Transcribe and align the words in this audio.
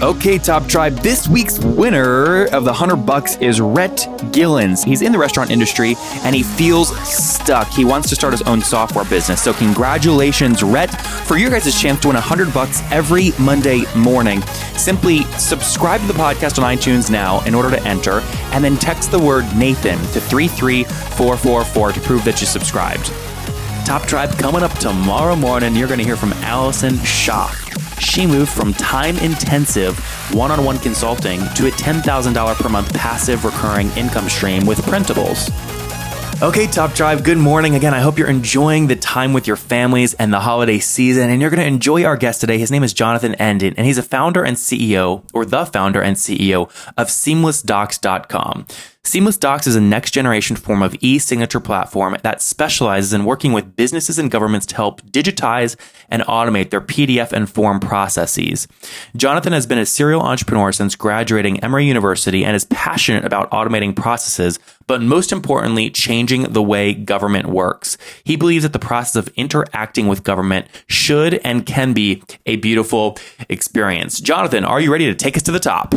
Okay, 0.00 0.38
Top 0.38 0.68
Tribe, 0.68 0.94
this 0.98 1.26
week's 1.26 1.58
winner 1.58 2.44
of 2.46 2.62
the 2.62 2.70
100 2.70 2.98
bucks 2.98 3.36
is 3.38 3.60
Rhett 3.60 4.06
Gillens. 4.30 4.84
He's 4.84 5.02
in 5.02 5.10
the 5.10 5.18
restaurant 5.18 5.50
industry 5.50 5.96
and 6.22 6.36
he 6.36 6.44
feels 6.44 6.96
stuck. 7.00 7.66
He 7.66 7.84
wants 7.84 8.08
to 8.10 8.14
start 8.14 8.32
his 8.32 8.42
own 8.42 8.62
software 8.62 9.04
business. 9.06 9.42
So 9.42 9.52
congratulations, 9.52 10.62
Rhett, 10.62 10.94
for 11.26 11.36
your 11.36 11.50
guys' 11.50 11.80
chance 11.80 11.98
to 12.02 12.08
win 12.08 12.14
100 12.14 12.54
bucks 12.54 12.80
every 12.92 13.32
Monday 13.40 13.82
morning. 13.96 14.40
Simply 14.76 15.24
subscribe 15.36 16.00
to 16.02 16.06
the 16.06 16.12
podcast 16.12 16.62
on 16.62 16.76
iTunes 16.76 17.10
now 17.10 17.44
in 17.44 17.52
order 17.52 17.70
to 17.70 17.82
enter 17.82 18.20
and 18.52 18.62
then 18.62 18.76
text 18.76 19.10
the 19.10 19.18
word 19.18 19.46
Nathan 19.56 19.98
to 20.12 20.20
33444 20.20 21.92
to 21.92 22.00
prove 22.02 22.24
that 22.24 22.40
you 22.40 22.46
subscribed. 22.46 23.06
Top 23.84 24.06
Tribe 24.06 24.30
coming 24.38 24.62
up 24.62 24.72
tomorrow 24.78 25.34
morning. 25.34 25.74
You're 25.74 25.88
going 25.88 25.98
to 25.98 26.04
hear 26.04 26.16
from 26.16 26.34
Allison 26.34 26.98
Schaff. 27.02 27.64
She 28.00 28.26
moved 28.26 28.50
from 28.50 28.72
time 28.74 29.16
intensive 29.18 29.98
one 30.34 30.50
on 30.50 30.64
one 30.64 30.78
consulting 30.78 31.40
to 31.54 31.66
a 31.66 31.70
$10,000 31.70 32.54
per 32.56 32.68
month 32.68 32.92
passive 32.94 33.44
recurring 33.44 33.90
income 33.90 34.28
stream 34.28 34.66
with 34.66 34.78
printables. 34.82 35.50
Okay, 36.40 36.68
Top 36.68 36.94
Tribe, 36.94 37.24
good 37.24 37.36
morning. 37.36 37.74
Again, 37.74 37.92
I 37.92 37.98
hope 37.98 38.16
you're 38.16 38.28
enjoying 38.28 38.86
the 38.86 38.94
time 38.94 39.32
with 39.32 39.48
your 39.48 39.56
families 39.56 40.14
and 40.14 40.32
the 40.32 40.38
holiday 40.38 40.78
season, 40.78 41.30
and 41.30 41.40
you're 41.40 41.50
going 41.50 41.60
to 41.60 41.66
enjoy 41.66 42.04
our 42.04 42.16
guest 42.16 42.40
today. 42.40 42.58
His 42.58 42.70
name 42.70 42.84
is 42.84 42.92
Jonathan 42.92 43.32
Endon, 43.40 43.74
and 43.76 43.84
he's 43.84 43.98
a 43.98 44.04
founder 44.04 44.44
and 44.44 44.56
CEO, 44.56 45.24
or 45.34 45.44
the 45.44 45.66
founder 45.66 46.00
and 46.00 46.16
CEO 46.16 46.70
of 46.96 47.08
SeamlessDocs.com. 47.08 48.66
Seamless 49.08 49.38
Docs 49.38 49.66
is 49.66 49.74
a 49.74 49.80
next 49.80 50.10
generation 50.10 50.54
form 50.54 50.82
of 50.82 50.94
e 51.00 51.18
signature 51.18 51.60
platform 51.60 52.18
that 52.22 52.42
specializes 52.42 53.14
in 53.14 53.24
working 53.24 53.54
with 53.54 53.74
businesses 53.74 54.18
and 54.18 54.30
governments 54.30 54.66
to 54.66 54.76
help 54.76 55.00
digitize 55.00 55.76
and 56.10 56.20
automate 56.24 56.68
their 56.68 56.82
PDF 56.82 57.32
and 57.32 57.48
form 57.48 57.80
processes. 57.80 58.68
Jonathan 59.16 59.54
has 59.54 59.64
been 59.64 59.78
a 59.78 59.86
serial 59.86 60.20
entrepreneur 60.20 60.72
since 60.72 60.94
graduating 60.94 61.58
Emory 61.60 61.86
University 61.86 62.44
and 62.44 62.54
is 62.54 62.66
passionate 62.66 63.24
about 63.24 63.50
automating 63.50 63.96
processes, 63.96 64.58
but 64.86 65.00
most 65.00 65.32
importantly, 65.32 65.88
changing 65.88 66.42
the 66.42 66.62
way 66.62 66.92
government 66.92 67.46
works. 67.46 67.96
He 68.24 68.36
believes 68.36 68.64
that 68.64 68.74
the 68.74 68.78
process 68.78 69.16
of 69.16 69.32
interacting 69.36 70.06
with 70.06 70.22
government 70.22 70.66
should 70.86 71.40
and 71.44 71.64
can 71.64 71.94
be 71.94 72.22
a 72.44 72.56
beautiful 72.56 73.16
experience. 73.48 74.20
Jonathan, 74.20 74.66
are 74.66 74.82
you 74.82 74.92
ready 74.92 75.06
to 75.06 75.14
take 75.14 75.34
us 75.34 75.42
to 75.44 75.52
the 75.52 75.58
top? 75.58 75.94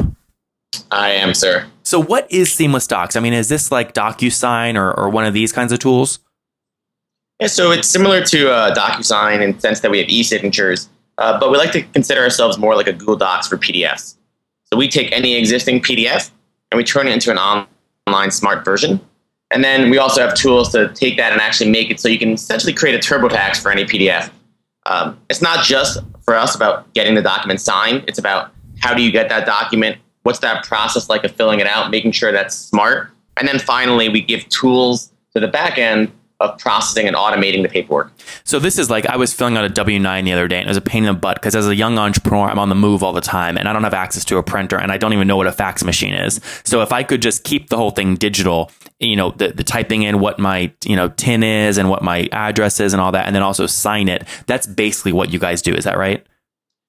I 0.92 1.12
am, 1.12 1.34
sir. 1.34 1.66
So, 1.84 2.00
what 2.02 2.32
is 2.32 2.52
Seamless 2.52 2.88
Docs? 2.88 3.16
I 3.16 3.20
mean, 3.20 3.34
is 3.34 3.50
this 3.50 3.72
like 3.72 3.94
DocuSign 3.94 4.76
or, 4.76 4.98
or 4.98 5.10
one 5.10 5.26
of 5.26 5.34
these 5.34 5.52
kinds 5.52 5.72
of 5.72 5.80
tools? 5.80 6.20
Yeah, 7.40 7.48
so 7.48 7.72
it's 7.72 7.88
similar 7.88 8.24
to 8.26 8.52
uh, 8.52 8.76
DocuSign 8.76 9.42
in 9.42 9.54
the 9.54 9.60
sense 9.60 9.80
that 9.80 9.90
we 9.90 9.98
have 9.98 10.08
e-signatures, 10.10 10.90
uh, 11.18 11.40
but 11.40 11.52
we 11.52 11.58
like 11.58 11.72
to 11.72 11.82
consider 11.82 12.22
ourselves 12.22 12.58
more 12.58 12.76
like 12.76 12.88
a 12.88 12.94
Google 12.94 13.16
Docs 13.16 13.48
for 13.48 13.58
PDFs. 13.58 14.16
So 14.72 14.78
we 14.78 14.88
take 14.88 15.12
any 15.12 15.36
existing 15.36 15.82
PDF 15.82 16.30
and 16.72 16.78
we 16.78 16.84
turn 16.84 17.08
it 17.08 17.14
into 17.14 17.32
an 17.32 17.38
online 17.38 18.32
smart 18.32 18.64
version. 18.64 19.02
And 19.50 19.64
then 19.64 19.90
we 19.90 19.98
also 19.98 20.22
have 20.22 20.34
tools 20.36 20.72
to 20.72 20.90
take 20.94 21.18
that 21.18 21.34
and 21.34 21.42
actually 21.42 21.70
make 21.72 21.90
it 21.90 22.00
so 22.00 22.08
you 22.08 22.20
can 22.20 22.32
essentially 22.34 22.74
create 22.74 22.96
a 22.96 23.00
TurboTax 23.00 23.62
for 23.62 23.72
any 23.72 23.84
PDF. 23.84 24.30
Um, 24.86 25.20
it's 25.30 25.42
not 25.42 25.66
just 25.66 26.00
for 26.22 26.36
us 26.36 26.56
about 26.56 26.94
getting 26.94 27.16
the 27.16 27.22
document 27.22 27.60
signed. 27.60 28.06
It's 28.08 28.20
about 28.20 28.52
how 28.80 28.94
do 28.94 29.02
you 29.02 29.12
get 29.12 29.30
that 29.30 29.46
document 29.46 29.98
what's 30.24 30.40
that 30.40 30.66
process 30.66 31.10
like 31.10 31.24
of 31.24 31.32
filling 31.32 31.60
it 31.60 31.68
out, 31.68 31.92
making 31.92 32.12
sure 32.12 32.32
that's 32.32 32.56
smart. 32.56 33.10
And 33.38 33.48
then 33.48 33.60
finally, 33.60 34.10
we 34.10 34.22
give 34.22 34.48
tools 34.50 35.12
to 35.34 35.40
the 35.40 35.48
back 35.48 35.78
end 35.78 36.12
of 36.42 36.58
processing 36.58 37.08
and 37.08 37.16
automating 37.16 37.62
the 37.62 37.70
paperwork. 37.70 38.12
So 38.44 38.60
this 38.60 38.80
is 38.80 38.90
like 38.90 39.06
I 39.06 39.16
was 39.16 39.32
filling 39.32 39.58
out 39.58 39.64
a 39.64 39.70
W 39.70 40.00
nine 40.00 40.26
the 40.26 40.34
other 40.34 40.48
day, 40.48 40.58
and 40.58 40.66
it 40.66 40.70
was 40.70 40.78
a 40.78 40.82
pain 40.82 41.04
in 41.04 41.14
the 41.14 41.20
butt 41.20 41.36
because 41.36 41.56
as 41.56 41.68
a 41.68 41.76
young 41.76 41.98
entrepreneur, 41.98 42.50
I'm 42.50 42.60
on 42.60 42.70
the 42.70 42.76
move 42.76 43.04
all 43.04 43.14
the 43.14 43.22
time, 43.22 43.58
and 43.58 43.70
I 43.70 43.74
don't 43.74 43.84
have 43.84 43.94
access 43.94 44.26
to 44.26 44.38
a 44.38 44.44
printer, 44.44 44.78
and 44.78 44.92
I 44.92 44.98
don't 44.98 45.14
even 45.14 45.28
know 45.28 45.38
what 45.38 45.48
a 45.48 45.52
fax 45.52 45.84
machine 45.84 46.14
is. 46.14 46.42
So 46.64 46.82
if 46.82 46.92
I 46.92 47.04
could 47.04 47.22
just 47.22 47.44
keep 47.44 47.70
the 47.70 47.78
whole 47.78 47.92
thing 47.92 48.16
digital, 48.16 48.72
you 49.00 49.16
know, 49.16 49.32
the, 49.32 49.50
the 49.50 49.64
typing 49.64 50.04
in 50.04 50.20
what 50.20 50.40
my 50.40 50.72
you 50.84 50.96
know 50.96 51.10
tin 51.10 51.44
is 51.44 51.78
and 51.78 51.90
what 51.90 52.02
my 52.02 52.28
address 52.32 52.80
is 52.80 52.94
and 52.94 53.02
all 53.02 53.12
that, 53.12 53.28
and 53.28 53.36
then 53.36 53.44
also 53.44 53.68
sign 53.68 54.10
it. 54.10 54.28
That's 54.48 54.68
basically 54.68 55.14
what 55.14 55.32
you 55.32 55.40
guys 55.40 55.62
do. 55.62 55.74
Is 55.74 55.86
that 55.86 55.98
right? 55.98 56.26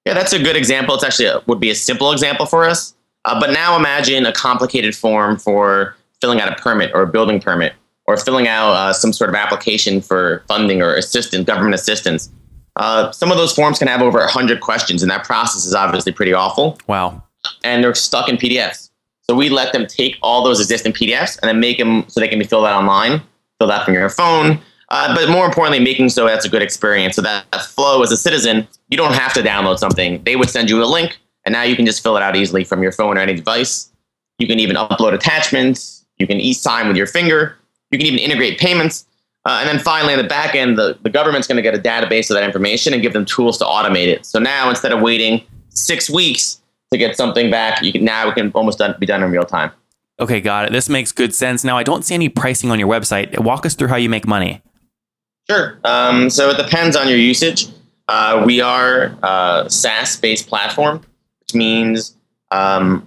Yeah, 0.07 0.15
that's 0.15 0.33
a 0.33 0.43
good 0.43 0.57
example. 0.57 0.95
It's 0.95 1.05
actually 1.05 1.27
a, 1.27 1.43
would 1.47 1.61
be 1.61 1.71
a 1.71 1.75
simple 1.75 2.11
example 2.11 2.47
for 2.47 2.65
us. 2.65 2.95
Uh, 3.25 3.39
but 3.39 3.51
now 3.51 3.77
imagine 3.77 4.27
a 4.27 4.33
complicated 4.33 4.97
form 4.97 5.39
for 5.39 5.97
filling 6.21 6.41
out 6.41 6.49
a 6.49 6.61
permit 6.61 6.91
or 6.95 7.03
a 7.03 7.07
building 7.07 7.41
permit 7.41 7.75
or 8.07 8.17
filling 8.17 8.49
out 8.49 8.71
uh, 8.71 8.93
some 8.93 9.13
sort 9.13 9.31
of 9.31 9.37
application 9.37 10.01
for 10.01 10.45
funding 10.49 10.83
or 10.83 10.95
assistance, 10.95 11.47
government 11.47 11.75
assistance. 11.75 12.31
Uh, 12.77 13.13
some 13.13 13.31
of 13.31 13.37
those 13.37 13.55
forms 13.55 13.79
can 13.79 13.87
have 13.87 14.01
over 14.01 14.19
100 14.19 14.61
questions, 14.61 15.03
and 15.03 15.11
that 15.11 15.25
process 15.25 15.65
is 15.65 15.75
obviously 15.75 16.13
pretty 16.13 16.33
awful. 16.33 16.79
Wow. 16.89 17.23
And 17.65 17.85
they're 17.85 17.95
stuck 17.95 18.29
in 18.29 18.37
PDFs. 18.37 18.91
So 19.23 19.37
we 19.37 19.49
let 19.51 19.73
them 19.73 19.87
take 19.87 20.17
all 20.23 20.43
those 20.43 20.61
existing 20.61 20.93
PDFs 20.93 21.39
and 21.41 21.49
then 21.49 21.61
make 21.61 21.79
them 21.79 22.05
so 22.09 22.21
they 22.21 22.29
can 22.29 22.39
be 22.39 22.45
filled 22.45 22.67
out 22.67 22.75
online, 22.75 23.23
filled 23.59 23.71
out 23.71 23.85
from 23.85 23.95
your 23.95 24.09
phone. 24.09 24.61
Uh, 24.89 25.15
but 25.15 25.31
more 25.31 25.47
importantly, 25.47 25.83
making 25.83 26.09
so 26.09 26.27
that's 26.27 26.45
a 26.45 26.49
good 26.49 26.61
experience. 26.61 27.17
So 27.17 27.23
that, 27.23 27.47
that 27.53 27.63
flow 27.63 28.03
as 28.03 28.11
a 28.11 28.17
citizen, 28.17 28.67
you 28.91 28.97
don't 28.97 29.15
have 29.15 29.33
to 29.35 29.41
download 29.41 29.79
something. 29.79 30.23
They 30.25 30.37
would 30.37 30.51
send 30.51 30.69
you 30.69 30.83
a 30.83 30.87
link 30.87 31.19
and 31.45 31.53
now 31.53 31.63
you 31.63 31.77
can 31.77 31.87
just 31.87 32.03
fill 32.03 32.17
it 32.17 32.23
out 32.23 32.37
easily 32.37 32.65
from 32.65 32.83
your 32.83 32.93
phone 32.93 33.19
or 33.19 33.21
any 33.21 33.35
device. 33.35 33.91
You 34.39 34.47
can 34.47 34.61
even 34.61 34.77
upload 34.77 35.13
attachments. 35.13 36.05
You 36.19 36.27
can 36.27 36.41
e-sign 36.41 36.89
with 36.89 36.97
your 36.97 37.07
finger. 37.07 37.57
You 37.91 37.99
can 37.99 38.07
even 38.07 38.19
integrate 38.19 38.59
payments. 38.59 39.07
Uh, 39.45 39.59
and 39.61 39.69
then 39.69 39.79
finally, 39.79 40.13
on 40.13 40.19
the 40.19 40.29
back 40.29 40.55
end, 40.55 40.79
the, 40.79 40.97
the 41.03 41.11
government's 41.11 41.49
going 41.49 41.57
to 41.57 41.63
get 41.63 41.75
a 41.75 41.79
database 41.79 42.31
of 42.31 42.35
that 42.35 42.45
information 42.45 42.93
and 42.93 43.03
give 43.03 43.13
them 43.13 43.25
tools 43.25 43.59
to 43.59 43.65
automate 43.65 44.07
it. 44.07 44.25
So 44.25 44.39
now 44.39 44.71
instead 44.71 44.93
of 44.93 45.01
waiting 45.01 45.45
six 45.71 46.09
weeks 46.09 46.61
to 46.93 46.99
get 46.99 47.17
something 47.17 47.51
back, 47.51 47.83
you 47.83 47.93
can 47.93 48.05
now 48.05 48.29
it 48.29 48.35
can 48.35 48.53
almost 48.53 48.79
done, 48.79 48.95
be 49.01 49.07
done 49.07 49.23
in 49.23 49.31
real 49.31 49.45
time. 49.45 49.73
Okay, 50.21 50.41
got 50.41 50.67
it. 50.67 50.73
This 50.73 50.89
makes 50.89 51.11
good 51.11 51.35
sense. 51.35 51.65
Now, 51.65 51.77
I 51.77 51.83
don't 51.83 52.05
see 52.05 52.15
any 52.15 52.29
pricing 52.29 52.71
on 52.71 52.79
your 52.79 52.89
website. 52.89 53.37
Walk 53.41 53.67
us 53.67 53.75
through 53.75 53.89
how 53.89 53.97
you 53.97 54.09
make 54.09 54.27
money. 54.27 54.63
Sure. 55.51 55.81
Um, 55.83 56.31
so 56.31 56.51
it 56.51 56.57
depends 56.57 56.95
on 56.95 57.09
your 57.09 57.19
usage. 57.19 57.67
Uh, 58.07 58.45
we 58.47 58.61
are 58.61 59.17
a 59.23 59.65
SaaS-based 59.69 60.47
platform 60.47 61.05
means, 61.55 62.17
um, 62.51 63.07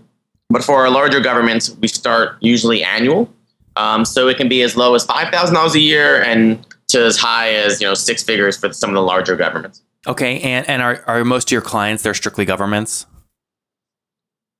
but 0.49 0.63
for 0.63 0.75
our 0.75 0.89
larger 0.89 1.19
governments, 1.19 1.75
we 1.81 1.87
start 1.87 2.37
usually 2.41 2.83
annual. 2.83 3.31
Um, 3.77 4.05
so 4.05 4.27
it 4.27 4.37
can 4.37 4.47
be 4.47 4.61
as 4.61 4.77
low 4.77 4.95
as 4.95 5.03
five 5.03 5.29
thousand 5.31 5.55
dollars 5.55 5.75
a 5.75 5.79
year 5.79 6.23
and 6.23 6.65
to 6.87 7.03
as 7.03 7.17
high 7.17 7.53
as 7.53 7.81
you 7.81 7.87
know 7.87 7.93
six 7.93 8.23
figures 8.23 8.57
for 8.57 8.71
some 8.71 8.89
of 8.89 8.93
the 8.93 9.01
larger 9.01 9.35
governments. 9.35 9.81
Okay, 10.07 10.39
and 10.41 10.67
and 10.69 10.81
are 10.81 11.03
are 11.07 11.25
most 11.25 11.49
of 11.49 11.51
your 11.51 11.61
clients 11.61 12.03
they're 12.03 12.13
strictly 12.13 12.45
governments? 12.45 13.05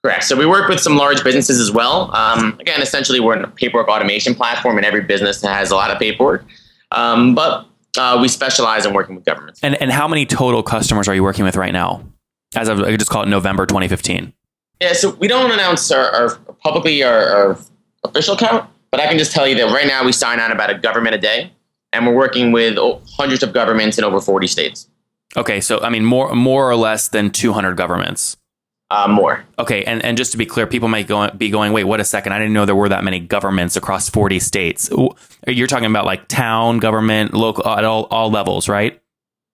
Correct. 0.03 0.25
So 0.25 0.35
we 0.35 0.45
work 0.45 0.69
with 0.69 0.79
some 0.79 0.97
large 0.97 1.23
businesses 1.23 1.59
as 1.59 1.71
well. 1.71 2.15
Um, 2.15 2.57
again, 2.59 2.81
essentially, 2.81 3.19
we're 3.19 3.41
a 3.41 3.47
paperwork 3.47 3.87
automation 3.87 4.35
platform, 4.35 4.77
and 4.77 4.85
every 4.85 5.01
business 5.01 5.41
has 5.41 5.71
a 5.71 5.75
lot 5.75 5.89
of 5.89 5.97
paperwork. 5.97 6.45
Um, 6.91 7.33
but 7.33 7.65
uh, 7.97 8.17
we 8.21 8.27
specialize 8.27 8.85
in 8.85 8.93
working 8.93 9.15
with 9.15 9.25
governments. 9.25 9.59
And 9.63 9.81
and 9.81 9.91
how 9.91 10.07
many 10.07 10.25
total 10.25 10.61
customers 10.61 11.07
are 11.07 11.15
you 11.15 11.23
working 11.23 11.45
with 11.45 11.55
right 11.55 11.73
now? 11.73 12.03
As 12.55 12.67
of 12.67 12.79
I 12.81 12.91
could 12.91 12.99
just 12.99 13.11
call 13.11 13.23
it 13.23 13.27
November 13.27 13.65
2015. 13.65 14.33
Yeah, 14.81 14.93
so 14.93 15.11
we 15.15 15.27
don't 15.27 15.51
announce 15.51 15.89
our, 15.91 16.09
our 16.11 16.35
publicly 16.63 17.03
our, 17.03 17.29
our, 17.29 17.59
official 18.03 18.35
count, 18.35 18.69
but 18.91 18.99
I 18.99 19.07
can 19.07 19.17
just 19.17 19.31
tell 19.31 19.47
you 19.47 19.55
that 19.55 19.73
right 19.73 19.87
now 19.87 20.05
we 20.05 20.11
sign 20.11 20.39
on 20.39 20.51
about 20.51 20.69
a 20.69 20.77
government 20.77 21.15
a 21.15 21.17
day, 21.17 21.51
and 21.91 22.05
we're 22.05 22.13
working 22.13 22.51
with 22.51 22.77
hundreds 23.17 23.41
of 23.41 23.51
governments 23.51 23.97
in 23.97 24.03
over 24.03 24.21
40 24.21 24.45
states. 24.45 24.87
Okay, 25.35 25.59
so 25.59 25.79
I 25.79 25.89
mean 25.89 26.05
more 26.05 26.33
more 26.35 26.69
or 26.69 26.75
less 26.75 27.07
than 27.07 27.31
200 27.31 27.75
governments. 27.75 28.37
Uh, 28.91 29.07
more. 29.07 29.43
Okay, 29.57 29.83
and, 29.83 30.03
and 30.05 30.15
just 30.15 30.31
to 30.33 30.37
be 30.37 30.45
clear, 30.45 30.67
people 30.67 30.87
might 30.87 31.07
go, 31.07 31.27
be 31.31 31.49
going, 31.49 31.73
wait, 31.73 31.85
what 31.85 31.99
a 31.99 32.03
second. 32.03 32.33
I 32.33 32.37
didn't 32.37 32.53
know 32.53 32.65
there 32.65 32.75
were 32.75 32.89
that 32.89 33.03
many 33.03 33.19
governments 33.19 33.75
across 33.75 34.09
40 34.09 34.39
states. 34.39 34.91
You're 35.47 35.67
talking 35.67 35.87
about 35.87 36.05
like 36.05 36.27
town, 36.27 36.77
government, 36.77 37.33
local, 37.33 37.67
at 37.67 37.83
all, 37.83 38.03
all 38.05 38.29
levels, 38.29 38.69
right? 38.69 39.01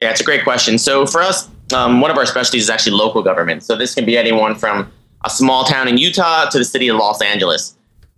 Yeah, 0.02 0.10
it's 0.10 0.22
a 0.22 0.24
great 0.24 0.44
question. 0.44 0.78
So 0.78 1.06
for 1.06 1.22
us, 1.22 1.48
um, 1.74 2.02
one 2.02 2.10
of 2.12 2.18
our 2.18 2.26
specialties 2.26 2.64
is 2.64 2.70
actually 2.70 2.98
local 2.98 3.22
government. 3.22 3.64
So 3.64 3.76
this 3.76 3.94
can 3.94 4.06
be 4.06 4.18
anyone 4.18 4.56
from 4.56 4.92
a 5.24 5.30
small 5.30 5.64
town 5.64 5.88
in 5.88 5.98
Utah 5.98 6.50
to 6.50 6.58
the 6.58 6.66
city 6.66 6.88
of 6.88 6.98
Los 6.98 7.22
Angeles. 7.22 7.76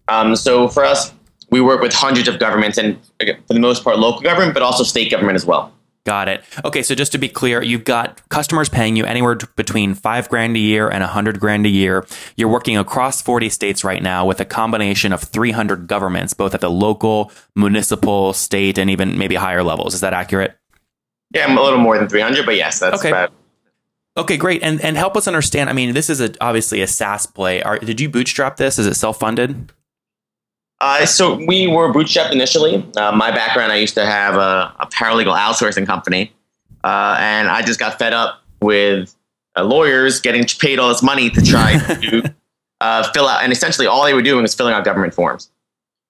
Um, 0.07 0.35
so 0.35 0.67
for 0.67 0.85
us, 0.85 1.13
we 1.49 1.61
work 1.61 1.81
with 1.81 1.93
hundreds 1.93 2.27
of 2.27 2.39
governments 2.39 2.77
and 2.77 2.97
for 3.19 3.53
the 3.53 3.59
most 3.59 3.83
part 3.83 3.99
local 3.99 4.21
government, 4.21 4.53
but 4.53 4.63
also 4.63 4.83
state 4.83 5.11
government 5.11 5.35
as 5.35 5.45
well. 5.45 5.73
Got 6.05 6.27
it. 6.27 6.43
Okay, 6.65 6.83
so 6.83 6.95
just 6.95 7.13
to 7.13 7.17
be 7.17 7.29
clear, 7.29 7.61
you've 7.61 7.85
got 7.85 8.27
customers 8.27 8.67
paying 8.67 8.97
you 8.97 9.05
anywhere 9.05 9.35
between 9.55 9.93
five 9.93 10.27
grand 10.27 10.55
a 10.57 10.59
year 10.59 10.89
and 10.89 11.01
a 11.01 11.07
hundred 11.07 11.39
grand 11.39 11.65
a 11.65 11.69
year. 11.69 12.05
You're 12.35 12.49
working 12.49 12.77
across 12.77 13.21
40 13.21 13.47
states 13.47 13.85
right 13.85 14.03
now 14.03 14.25
with 14.25 14.41
a 14.41 14.45
combination 14.45 15.13
of 15.13 15.21
300 15.21 15.87
governments, 15.87 16.33
both 16.33 16.53
at 16.53 16.59
the 16.59 16.69
local, 16.69 17.31
municipal, 17.55 18.33
state, 18.33 18.77
and 18.77 18.89
even 18.89 19.17
maybe 19.17 19.35
higher 19.35 19.63
levels. 19.63 19.93
Is 19.93 20.01
that 20.01 20.13
accurate? 20.13 20.57
Yeah, 21.33 21.45
I'm 21.47 21.57
a 21.57 21.61
little 21.61 21.79
more 21.79 21.97
than 21.97 22.07
300, 22.07 22.45
but 22.45 22.55
yes, 22.55 22.79
that's 22.79 22.99
Okay. 22.99 23.09
about. 23.09 23.31
Okay, 24.15 24.37
great. 24.37 24.61
And 24.61 24.79
and 24.81 24.95
help 24.95 25.17
us 25.17 25.27
understand. 25.27 25.71
I 25.71 25.73
mean, 25.73 25.95
this 25.95 26.07
is 26.07 26.21
a, 26.21 26.31
obviously 26.39 26.81
a 26.81 26.87
SaaS 26.87 27.25
play. 27.25 27.63
Are, 27.63 27.79
did 27.79 27.99
you 27.99 28.09
bootstrap 28.09 28.57
this? 28.57 28.77
Is 28.77 28.85
it 28.85 28.93
self 28.93 29.17
funded? 29.19 29.71
Uh, 30.79 31.05
so 31.05 31.35
we 31.47 31.65
were 31.65 31.91
bootstrapped 31.91 32.31
initially. 32.31 32.85
Uh, 32.95 33.11
my 33.11 33.31
background, 33.31 33.71
I 33.71 33.77
used 33.77 33.95
to 33.95 34.05
have 34.05 34.35
a, 34.35 34.75
a 34.79 34.85
paralegal 34.85 35.35
outsourcing 35.35 35.87
company, 35.87 36.31
uh, 36.83 37.15
and 37.19 37.47
I 37.47 37.61
just 37.63 37.79
got 37.79 37.97
fed 37.97 38.13
up 38.13 38.41
with 38.61 39.15
uh, 39.55 39.63
lawyers 39.63 40.19
getting 40.21 40.45
paid 40.59 40.77
all 40.77 40.89
this 40.89 41.01
money 41.01 41.29
to 41.31 41.41
try 41.41 41.79
to 41.79 42.35
uh, 42.81 43.11
fill 43.13 43.27
out. 43.27 43.43
And 43.43 43.51
essentially, 43.51 43.87
all 43.87 44.03
they 44.03 44.13
were 44.13 44.21
doing 44.21 44.43
was 44.43 44.53
filling 44.53 44.73
out 44.73 44.83
government 44.85 45.13
forms. 45.15 45.49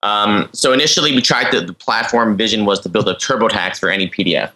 Um, 0.02 0.50
so 0.52 0.74
initially, 0.74 1.14
we 1.16 1.22
tried 1.22 1.52
to, 1.52 1.62
the 1.62 1.74
platform 1.74 2.36
vision 2.36 2.66
was 2.66 2.82
to 2.82 2.90
build 2.90 3.08
a 3.08 3.14
TurboTax 3.14 3.80
for 3.80 3.90
any 3.90 4.10
PDF. 4.10 4.52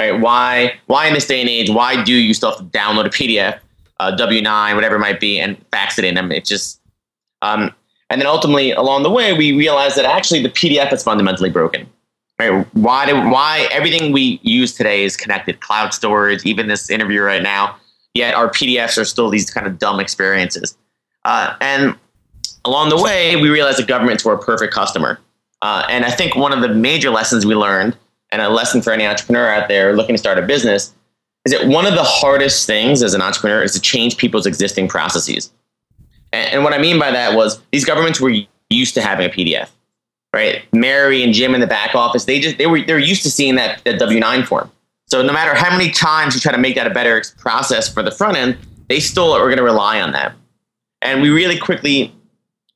Right? 0.00 0.20
Why? 0.20 0.74
Why 0.86 1.06
in 1.06 1.14
this 1.14 1.26
day 1.26 1.40
and 1.40 1.48
age? 1.48 1.70
Why 1.70 2.02
do 2.02 2.12
you 2.12 2.34
still 2.34 2.50
have 2.50 2.58
to 2.58 2.64
download 2.64 3.06
a 3.06 3.10
PDF, 3.10 3.58
uh, 4.00 4.10
W 4.12 4.42
nine, 4.42 4.74
whatever 4.74 4.96
it 4.96 5.00
might 5.00 5.20
be, 5.20 5.38
and 5.38 5.56
fax 5.70 5.98
it 5.98 6.04
in? 6.04 6.18
I 6.18 6.22
mean, 6.22 6.32
it 6.32 6.44
just 6.44 6.80
um, 7.42 7.72
and 8.10 8.20
then 8.20 8.26
ultimately, 8.26 8.72
along 8.72 9.02
the 9.02 9.10
way, 9.10 9.32
we 9.32 9.56
realized 9.56 9.96
that 9.96 10.04
actually 10.04 10.42
the 10.42 10.48
PDF 10.48 10.92
is 10.92 11.02
fundamentally 11.02 11.50
broken. 11.50 11.88
Right? 12.38 12.66
Why? 12.74 13.06
Do, 13.06 13.16
why 13.28 13.68
everything 13.70 14.12
we 14.12 14.40
use 14.42 14.74
today 14.74 15.04
is 15.04 15.16
connected, 15.16 15.60
cloud 15.60 15.94
storage, 15.94 16.44
even 16.44 16.66
this 16.66 16.90
interview 16.90 17.22
right 17.22 17.42
now. 17.42 17.76
Yet 18.14 18.34
our 18.34 18.48
PDFs 18.48 18.98
are 18.98 19.04
still 19.04 19.30
these 19.30 19.50
kind 19.50 19.66
of 19.66 19.78
dumb 19.78 20.00
experiences. 20.00 20.76
Uh, 21.24 21.54
and 21.60 21.96
along 22.64 22.90
the 22.90 23.00
way, 23.00 23.36
we 23.36 23.48
realized 23.48 23.78
that 23.78 23.88
governments 23.88 24.24
were 24.24 24.34
a 24.34 24.38
perfect 24.38 24.72
customer. 24.72 25.18
Uh, 25.62 25.84
and 25.88 26.04
I 26.04 26.10
think 26.10 26.36
one 26.36 26.52
of 26.52 26.60
the 26.60 26.68
major 26.68 27.10
lessons 27.10 27.46
we 27.46 27.54
learned, 27.54 27.96
and 28.34 28.42
a 28.42 28.48
lesson 28.48 28.82
for 28.82 28.92
any 28.92 29.06
entrepreneur 29.06 29.48
out 29.48 29.68
there 29.68 29.94
looking 29.94 30.14
to 30.14 30.18
start 30.18 30.38
a 30.38 30.42
business, 30.42 30.92
is 31.44 31.52
that 31.52 31.68
one 31.68 31.86
of 31.86 31.94
the 31.94 32.02
hardest 32.02 32.66
things 32.66 33.00
as 33.00 33.14
an 33.14 33.22
entrepreneur 33.22 33.62
is 33.62 33.72
to 33.74 33.80
change 33.80 34.16
people's 34.16 34.44
existing 34.44 34.88
processes. 34.88 35.52
And, 36.32 36.54
and 36.54 36.64
what 36.64 36.72
I 36.72 36.78
mean 36.78 36.98
by 36.98 37.12
that 37.12 37.36
was 37.36 37.62
these 37.70 37.84
governments 37.84 38.20
were 38.20 38.34
used 38.70 38.94
to 38.94 39.02
having 39.02 39.24
a 39.24 39.28
PDF, 39.28 39.70
right? 40.34 40.64
Mary 40.72 41.22
and 41.22 41.32
Jim 41.32 41.54
in 41.54 41.60
the 41.60 41.68
back 41.68 41.94
office, 41.94 42.24
they 42.24 42.40
just 42.40 42.58
they 42.58 42.66
were 42.66 42.82
they're 42.82 42.98
used 42.98 43.22
to 43.22 43.30
seeing 43.30 43.54
that, 43.54 43.84
that 43.84 44.00
W 44.00 44.18
nine 44.18 44.42
form. 44.42 44.68
So 45.06 45.22
no 45.22 45.32
matter 45.32 45.54
how 45.54 45.70
many 45.70 45.92
times 45.92 46.34
you 46.34 46.40
try 46.40 46.50
to 46.50 46.58
make 46.58 46.74
that 46.74 46.88
a 46.88 46.90
better 46.90 47.22
process 47.38 47.92
for 47.92 48.02
the 48.02 48.10
front 48.10 48.36
end, 48.36 48.56
they 48.88 48.98
still 48.98 49.30
are 49.32 49.44
going 49.44 49.58
to 49.58 49.62
rely 49.62 50.00
on 50.00 50.10
that. 50.10 50.34
And 51.02 51.22
we 51.22 51.30
really 51.30 51.58
quickly 51.58 52.12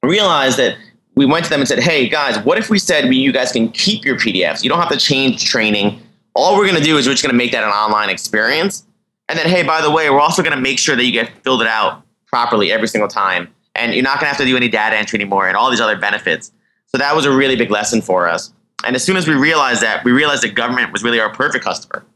realized 0.04 0.56
that 0.58 0.76
we 1.18 1.26
went 1.26 1.44
to 1.44 1.50
them 1.50 1.60
and 1.60 1.68
said, 1.68 1.80
"Hey 1.80 2.08
guys, 2.08 2.38
what 2.38 2.58
if 2.58 2.70
we 2.70 2.78
said 2.78 3.08
we, 3.08 3.16
you 3.16 3.32
guys 3.32 3.50
can 3.50 3.70
keep 3.70 4.04
your 4.04 4.16
PDFs? 4.16 4.62
You 4.62 4.70
don't 4.70 4.78
have 4.78 4.88
to 4.90 4.96
change 4.96 5.44
training. 5.44 6.00
All 6.34 6.56
we're 6.56 6.64
going 6.64 6.78
to 6.78 6.82
do 6.82 6.96
is 6.96 7.06
we're 7.06 7.12
just 7.12 7.24
going 7.24 7.32
to 7.32 7.36
make 7.36 7.50
that 7.50 7.64
an 7.64 7.70
online 7.70 8.08
experience. 8.08 8.86
And 9.28 9.36
then, 9.36 9.48
hey, 9.48 9.64
by 9.64 9.82
the 9.82 9.90
way, 9.90 10.08
we're 10.08 10.20
also 10.20 10.42
going 10.42 10.54
to 10.54 10.60
make 10.60 10.78
sure 10.78 10.94
that 10.94 11.04
you 11.04 11.10
get 11.10 11.30
filled 11.42 11.60
it 11.60 11.66
out 11.66 12.02
properly 12.26 12.70
every 12.70 12.86
single 12.86 13.08
time, 13.08 13.52
and 13.74 13.92
you're 13.92 14.04
not 14.04 14.20
going 14.20 14.26
to 14.26 14.28
have 14.28 14.38
to 14.38 14.44
do 14.44 14.56
any 14.56 14.68
data 14.68 14.96
entry 14.96 15.18
anymore, 15.18 15.48
and 15.48 15.56
all 15.56 15.70
these 15.70 15.80
other 15.80 15.96
benefits. 15.96 16.52
So 16.86 16.98
that 16.98 17.14
was 17.16 17.26
a 17.26 17.34
really 17.34 17.56
big 17.56 17.70
lesson 17.70 18.00
for 18.00 18.28
us. 18.28 18.52
And 18.86 18.94
as 18.94 19.02
soon 19.02 19.16
as 19.16 19.26
we 19.26 19.34
realized 19.34 19.82
that, 19.82 20.04
we 20.04 20.12
realized 20.12 20.44
that 20.44 20.54
government 20.54 20.92
was 20.92 21.02
really 21.02 21.18
our 21.18 21.30
perfect 21.30 21.64
customer. 21.64 22.06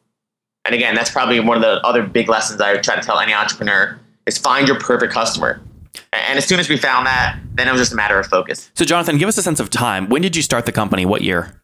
And 0.65 0.75
again, 0.75 0.95
that's 0.95 1.11
probably 1.11 1.41
one 1.41 1.57
of 1.57 1.63
the 1.63 1.85
other 1.85 2.05
big 2.05 2.29
lessons 2.29 2.61
I 2.61 2.77
try 2.77 2.95
to 2.95 3.03
tell 3.03 3.19
any 3.19 3.35
entrepreneur 3.35 3.99
is 4.27 4.39
find 4.39 4.69
your 4.69 4.79
perfect 4.79 5.13
customer. 5.13 5.61
And 6.13 6.39
as 6.39 6.45
soon 6.47 6.59
as 6.61 6.69
we 6.69 6.77
found 6.77 7.07
that, 7.07 7.39
then 7.55 7.69
it 7.69 7.73
was 7.73 7.81
just 7.81 7.93
a 7.93 7.97
matter 7.97 8.19
of 8.19 8.27
focus. 8.27 8.71
So, 8.75 8.85
Jonathan, 8.85 9.19
give 9.19 9.29
us 9.29 9.37
a 9.39 9.43
sense 9.43 9.61
of 9.61 9.71
time. 9.71 10.09
When 10.09 10.23
did 10.23 10.35
you 10.37 10.43
start 10.43 10.67
the 10.67 10.73
company? 10.73 11.05
What 11.05 11.23
year? 11.23 11.63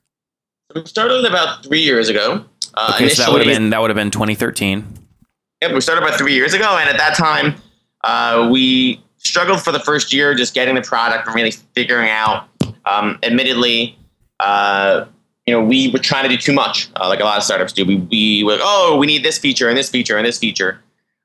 We 0.75 0.85
started 0.85 1.25
about 1.25 1.65
three 1.65 1.81
years 1.81 2.09
ago. 2.09 2.45
Uh, 2.75 2.93
Okay, 2.95 3.09
so 3.09 3.23
that 3.23 3.33
would 3.33 3.47
have 3.47 3.55
been 3.57 3.71
that 3.71 3.81
would 3.81 3.91
have 3.91 3.97
been 3.97 4.11
2013. 4.11 4.85
Yep, 5.63 5.73
we 5.75 5.81
started 5.81 6.05
about 6.05 6.19
three 6.19 6.35
years 6.35 6.55
ago, 6.55 6.77
and 6.79 6.89
at 6.89 6.99
that 6.99 7.17
time, 7.17 7.55
uh, 8.05 8.49
we 8.53 9.03
struggled 9.17 9.61
for 9.63 9.73
the 9.73 9.81
first 9.81 10.13
year 10.13 10.35
just 10.35 10.55
getting 10.55 10.75
the 10.77 10.83
product 10.83 11.27
and 11.27 11.35
really 11.35 11.51
figuring 11.75 12.11
out. 12.11 12.49
Um, 12.85 13.19
admittedly, 13.23 13.99
uh, 14.41 15.07
you 15.47 15.55
know, 15.55 15.65
we 15.65 15.91
were 15.91 15.99
trying 15.99 16.23
to 16.25 16.29
do 16.29 16.37
too 16.37 16.53
much, 16.53 16.89
uh, 16.97 17.09
like 17.09 17.21
a 17.21 17.25
lot 17.25 17.39
of 17.39 17.43
startups 17.43 17.73
do. 17.73 17.85
We, 17.85 17.97
we 17.97 18.45
were, 18.45 18.59
oh, 18.61 18.97
we 18.99 19.07
need 19.07 19.25
this 19.25 19.39
feature 19.39 19.69
and 19.69 19.77
this 19.77 19.89
feature 19.91 20.17
and 20.17 20.27
this 20.27 20.39
feature. 20.39 20.81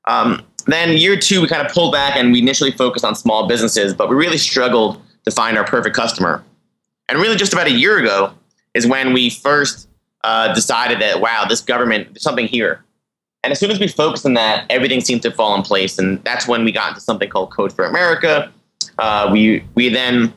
Um, 0.06 0.42
then 0.66 0.96
year 0.96 1.16
two, 1.18 1.40
we 1.42 1.48
kind 1.48 1.66
of 1.66 1.72
pulled 1.72 1.92
back 1.92 2.16
and 2.16 2.32
we 2.32 2.40
initially 2.40 2.70
focused 2.72 3.04
on 3.04 3.14
small 3.14 3.46
businesses, 3.46 3.94
but 3.94 4.08
we 4.08 4.16
really 4.16 4.38
struggled 4.38 5.00
to 5.24 5.30
find 5.30 5.56
our 5.58 5.64
perfect 5.64 5.96
customer. 5.96 6.44
And 7.08 7.18
really, 7.18 7.36
just 7.36 7.52
about 7.52 7.66
a 7.66 7.72
year 7.72 7.98
ago 7.98 8.32
is 8.74 8.86
when 8.86 9.12
we 9.12 9.30
first 9.30 9.88
uh, 10.22 10.54
decided 10.54 11.00
that, 11.00 11.20
wow, 11.20 11.44
this 11.48 11.60
government, 11.60 12.08
there's 12.14 12.22
something 12.22 12.46
here. 12.46 12.84
And 13.42 13.52
as 13.52 13.60
soon 13.60 13.70
as 13.70 13.78
we 13.78 13.88
focused 13.88 14.24
on 14.24 14.34
that, 14.34 14.64
everything 14.70 15.02
seemed 15.02 15.22
to 15.22 15.30
fall 15.30 15.54
in 15.54 15.62
place. 15.62 15.98
And 15.98 16.22
that's 16.24 16.48
when 16.48 16.64
we 16.64 16.72
got 16.72 16.90
into 16.90 17.00
something 17.00 17.28
called 17.28 17.52
Code 17.52 17.72
for 17.74 17.84
America. 17.84 18.50
Uh, 18.98 19.28
we, 19.30 19.62
we 19.74 19.90
then 19.90 20.32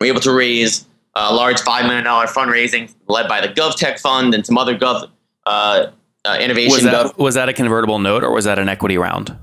were 0.00 0.06
able 0.06 0.20
to 0.20 0.32
raise 0.32 0.86
a 1.14 1.34
large 1.34 1.58
$5 1.58 1.86
million 1.86 2.04
fundraising 2.04 2.94
led 3.08 3.28
by 3.28 3.40
the 3.42 3.48
GovTech 3.48 4.00
Fund 4.00 4.34
and 4.34 4.46
some 4.46 4.56
other 4.56 4.76
Gov 4.76 5.10
uh, 5.44 5.86
uh, 6.24 6.38
innovation. 6.40 6.86
Was 6.86 6.94
Gov- 6.94 7.12
that 7.12 7.18
was 7.18 7.34
that 7.34 7.48
a 7.48 7.52
convertible 7.52 7.98
note 7.98 8.24
or 8.24 8.32
was 8.32 8.46
that 8.46 8.58
an 8.58 8.68
equity 8.68 8.98
round? 8.98 9.36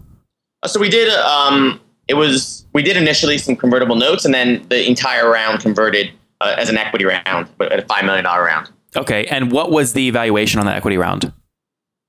Uh, 0.63 0.67
So 0.67 0.79
we 0.79 0.89
did. 0.89 1.09
Um, 1.09 1.79
it 2.07 2.15
was 2.15 2.65
we 2.73 2.81
did 2.81 2.97
initially 2.97 3.37
some 3.37 3.55
convertible 3.55 3.95
notes, 3.95 4.25
and 4.25 4.33
then 4.33 4.65
the 4.69 4.87
entire 4.87 5.29
round 5.29 5.61
converted 5.61 6.11
uh, 6.41 6.55
as 6.57 6.69
an 6.69 6.77
equity 6.77 7.05
round, 7.05 7.47
but 7.57 7.71
at 7.71 7.79
a 7.79 7.85
five 7.85 8.03
million 8.05 8.23
dollar 8.23 8.43
round. 8.43 8.69
Okay, 8.95 9.25
and 9.27 9.51
what 9.51 9.71
was 9.71 9.93
the 9.93 10.09
valuation 10.11 10.59
on 10.59 10.65
the 10.65 10.73
equity 10.73 10.97
round? 10.97 11.31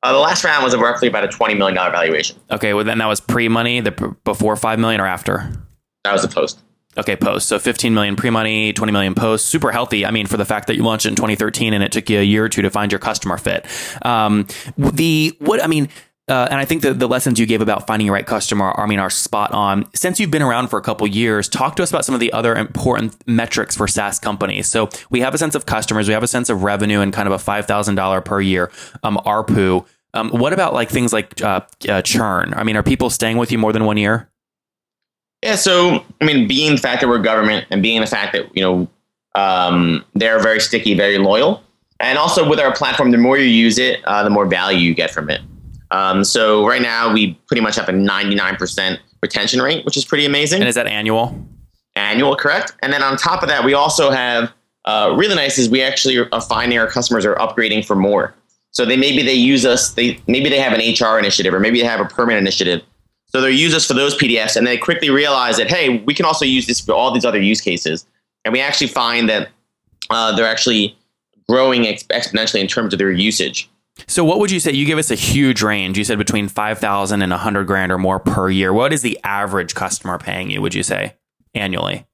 Uh, 0.03 0.13
the 0.13 0.19
last 0.19 0.45
round 0.45 0.63
was 0.65 0.77
roughly 0.77 1.09
about 1.09 1.25
a 1.25 1.29
twenty 1.29 1.55
million 1.55 1.77
dollar 1.77 1.91
valuation. 1.91 2.37
Okay, 2.51 2.75
well 2.75 2.85
then 2.85 2.99
that 2.99 3.07
was 3.07 3.21
pre-money, 3.21 3.81
the 3.81 3.93
p- 3.93 4.07
before 4.25 4.57
five 4.57 4.79
million 4.79 5.01
or 5.01 5.07
after. 5.07 5.51
That 6.05 6.13
was 6.13 6.23
the 6.23 6.29
post. 6.29 6.61
Okay, 6.97 7.17
post. 7.17 7.49
So 7.49 7.59
15 7.59 7.93
million 7.93 8.15
pre-money, 8.15 8.73
20 8.73 8.93
million 8.93 9.15
post. 9.17 9.47
Super 9.47 9.73
healthy. 9.73 10.07
I 10.07 10.13
mean, 10.13 10.27
for 10.29 10.37
the 10.37 10.45
fact 10.45 10.69
that 10.69 10.77
you 10.77 10.85
launched 10.85 11.07
it 11.07 11.09
in 11.09 11.15
2013 11.17 11.75
and 11.75 11.83
it 11.83 11.91
took 11.91 12.09
you 12.09 12.21
a 12.21 12.23
year 12.23 12.45
or 12.45 12.49
two 12.49 12.63
to 12.63 12.71
find 12.71 12.93
your 12.93 13.01
customer 13.01 13.37
fit. 13.37 13.67
Um, 14.03 14.47
the 14.77 15.35
what 15.41 15.61
I 15.61 15.67
mean, 15.67 15.89
uh, 16.27 16.49
and 16.51 16.59
I 16.59 16.65
think 16.65 16.81
the, 16.81 16.95
the 16.95 17.07
lessons 17.07 17.39
you 17.39 17.45
gave 17.45 17.61
about 17.61 17.87
finding 17.87 18.07
your 18.07 18.15
right 18.15 18.25
customer, 18.25 18.73
I 18.79 18.87
mean, 18.87 18.99
are 18.99 19.11
spot 19.11 19.53
on. 19.53 19.85
Since 19.95 20.19
you've 20.19 20.31
been 20.31 20.43
around 20.43 20.69
for 20.69 20.79
a 20.79 20.83
couple 20.83 21.07
years, 21.07 21.51
talk 21.51 21.77
to 21.77 21.83
us 21.83 21.91
about 21.91 22.07
some 22.07 22.15
of 22.15 22.21
the 22.21 22.33
other 22.33 22.55
important 22.55 23.15
metrics 23.27 23.77
for 23.77 23.87
SaaS 23.87 24.19
companies. 24.19 24.67
So 24.67 24.89
we 25.11 25.21
have 25.21 25.35
a 25.35 25.39
sense 25.39 25.55
of 25.55 25.67
customers, 25.67 26.09
we 26.09 26.15
have 26.15 26.23
a 26.23 26.29
sense 26.29 26.49
of 26.49 26.63
revenue, 26.63 27.01
and 27.01 27.13
kind 27.13 27.27
of 27.27 27.33
a 27.35 27.39
five 27.39 27.67
thousand 27.67 27.97
dollar 27.97 28.23
per 28.23 28.41
year 28.41 28.73
um, 29.03 29.19
ARPU. 29.27 29.87
Um, 30.15 30.31
what 30.31 30.55
about 30.55 30.73
like 30.73 30.89
things 30.89 31.13
like 31.13 31.43
uh, 31.43 31.61
uh, 31.89 32.01
churn? 32.01 32.55
I 32.55 32.65
mean, 32.65 32.77
are 32.77 32.83
people 32.83 33.11
staying 33.11 33.37
with 33.37 33.53
you 33.53 33.59
more 33.59 33.75
than 33.75 33.85
one 33.85 33.99
year? 33.99 34.31
Yeah. 35.43 35.57
So 35.57 36.07
I 36.23 36.25
mean, 36.25 36.49
being 36.49 36.77
the 36.77 36.81
fact 36.81 37.03
that 37.03 37.09
we're 37.09 37.19
government 37.19 37.67
and 37.71 37.83
being 37.83 38.01
the 38.01 38.07
fact 38.07 38.33
that 38.33 38.57
you 38.57 38.63
know 38.63 38.89
um, 39.35 40.03
they're 40.15 40.41
very 40.41 40.61
sticky, 40.61 40.95
very 40.95 41.19
loyal, 41.19 41.63
and 42.01 42.17
also 42.17 42.49
with 42.49 42.61
our 42.61 42.75
platform, 42.75 43.11
the 43.11 43.19
more 43.19 43.37
you 43.37 43.45
use 43.45 43.77
it, 43.77 44.03
uh, 44.07 44.23
the 44.23 44.31
more 44.31 44.47
value 44.47 44.79
you 44.79 44.95
get 44.95 45.11
from 45.11 45.29
it. 45.29 45.43
Um, 45.95 46.25
so 46.25 46.67
right 46.67 46.83
now, 46.83 47.13
we 47.13 47.35
pretty 47.47 47.61
much 47.61 47.77
have 47.77 47.89
a 47.89 47.93
ninety 47.93 48.35
nine 48.35 48.57
percent 48.57 49.01
retention 49.23 49.63
rate, 49.63 49.85
which 49.85 49.97
is 49.97 50.05
pretty 50.05 50.27
amazing. 50.27 50.61
And 50.61 50.69
is 50.69 50.75
that 50.75 50.87
annual? 50.87 51.35
annual, 51.97 52.37
correct? 52.37 52.75
And 52.83 52.93
then 52.93 53.03
on 53.03 53.17
top 53.17 53.43
of 53.43 53.49
that, 53.49 53.65
we 53.65 53.75
also 53.75 54.11
have 54.11 54.53
uh, 54.85 55.15
really 55.17 55.35
nice 55.35 55.59
is 55.59 55.69
we 55.69 55.83
actually 55.83 56.19
are 56.19 56.41
finding 56.41 56.79
our 56.79 56.87
customers 56.87 57.25
are 57.25 57.35
upgrading 57.37 57.85
for 57.85 57.95
more. 57.95 58.35
So 58.73 58.85
they 58.85 58.97
maybe 58.97 59.23
they 59.23 59.35
use 59.35 59.65
us. 59.65 59.93
They 59.93 60.21
maybe 60.27 60.49
they 60.49 60.59
have 60.59 60.73
an 60.73 60.81
HR 60.81 61.19
initiative 61.19 61.55
or 61.55 61.61
maybe 61.61 61.81
they 61.81 61.87
have 61.87 62.01
a 62.01 62.05
permanent 62.07 62.41
initiative. 62.41 62.83
So 63.27 63.41
they 63.41 63.53
use 63.53 63.75
us 63.75 63.87
for 63.87 63.95
those 63.95 64.17
PDFs, 64.17 64.57
and 64.57 64.65
they 64.65 64.79
quickly 64.79 65.11
realize 65.11 65.57
that 65.57 65.69
hey, 65.69 65.99
we 65.99 66.15
can 66.15 66.25
also 66.25 66.45
use 66.45 66.67
this 66.67 66.81
for 66.81 66.93
all 66.93 67.13
these 67.13 67.25
other 67.25 67.41
use 67.41 67.61
cases. 67.61 68.07
And 68.45 68.53
we 68.53 68.61
actually 68.61 68.89
find 68.89 69.29
that 69.29 69.49
uh, 70.11 70.37
they're 70.37 70.47
actually 70.47 70.97
growing 71.49 71.87
ex- 71.87 72.05
exponentially 72.05 72.61
in 72.61 72.67
terms 72.67 72.93
of 72.93 72.99
their 72.99 73.11
usage. 73.11 73.71
So 74.07 74.25
what 74.25 74.39
would 74.39 74.51
you 74.51 74.61
say? 74.61 74.73
You 74.73 74.85
give 74.87 74.99
us 74.99 75.11
a 75.11 75.15
huge 75.15 75.63
range. 75.63 75.97
You 75.97 76.05
said 76.05 76.19
between 76.19 76.49
5,000 76.49 77.23
and 77.23 77.31
100 77.31 77.65
grand 77.65 77.91
or 77.91 77.99
more 77.99 78.19
per 78.19 78.51
year. 78.51 78.73
What 78.73 78.93
is 78.93 79.03
the 79.03 79.19
average 79.25 79.75
customer 79.75 80.19
paying 80.19 80.51
you, 80.51 80.61
would 80.61 80.75
you 80.75 80.83
say, 80.83 81.15
annually? 81.55 82.07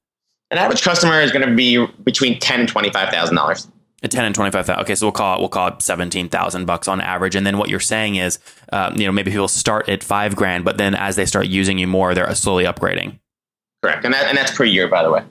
An 0.51 0.59
average 0.59 0.83
customer 0.83 1.21
is 1.21 1.31
going 1.33 1.49
to 1.49 1.55
be 1.55 1.85
between 2.03 2.39
ten 2.41 2.61
and 2.61 2.69
twenty 2.69 2.91
five 2.91 3.11
thousand 3.11 3.37
dollars. 3.37 3.69
At 4.03 4.11
10 4.11 4.25
and 4.25 4.35
25,000. 4.35 4.81
Okay, 4.81 4.95
so 4.95 5.05
we'll 5.07 5.13
call 5.13 5.37
it 5.37 5.41
we'll 5.41 5.51
call 5.51 5.69
it 5.69 5.83
17,000 5.83 6.65
bucks 6.65 6.89
on 6.89 7.03
average. 7.03 7.37
And 7.37 7.47
then 7.47 7.59
what 7.59 7.69
you're 7.69 7.79
saying 7.79 8.17
is, 8.17 8.39
um, 8.73 8.97
you 8.97 9.05
know, 9.05 9.13
maybe 9.13 9.31
people 9.31 9.47
start 9.47 9.91
at 9.91 10.03
5 10.03 10.35
grand, 10.37 10.65
but 10.65 10.79
then 10.79 10.95
as 10.95 11.17
they 11.17 11.27
start 11.27 11.49
using 11.49 11.77
you 11.77 11.87
more, 11.87 12.15
they're 12.15 12.35
slowly 12.35 12.65
upgrading. 12.65 13.19
Correct, 13.83 14.07
and 14.07 14.15
that 14.15 14.27
and 14.27 14.39
that's 14.39 14.53
per 14.57 14.65
year, 14.65 14.89
by 14.89 15.03
the 15.03 15.11
way. 15.11 15.23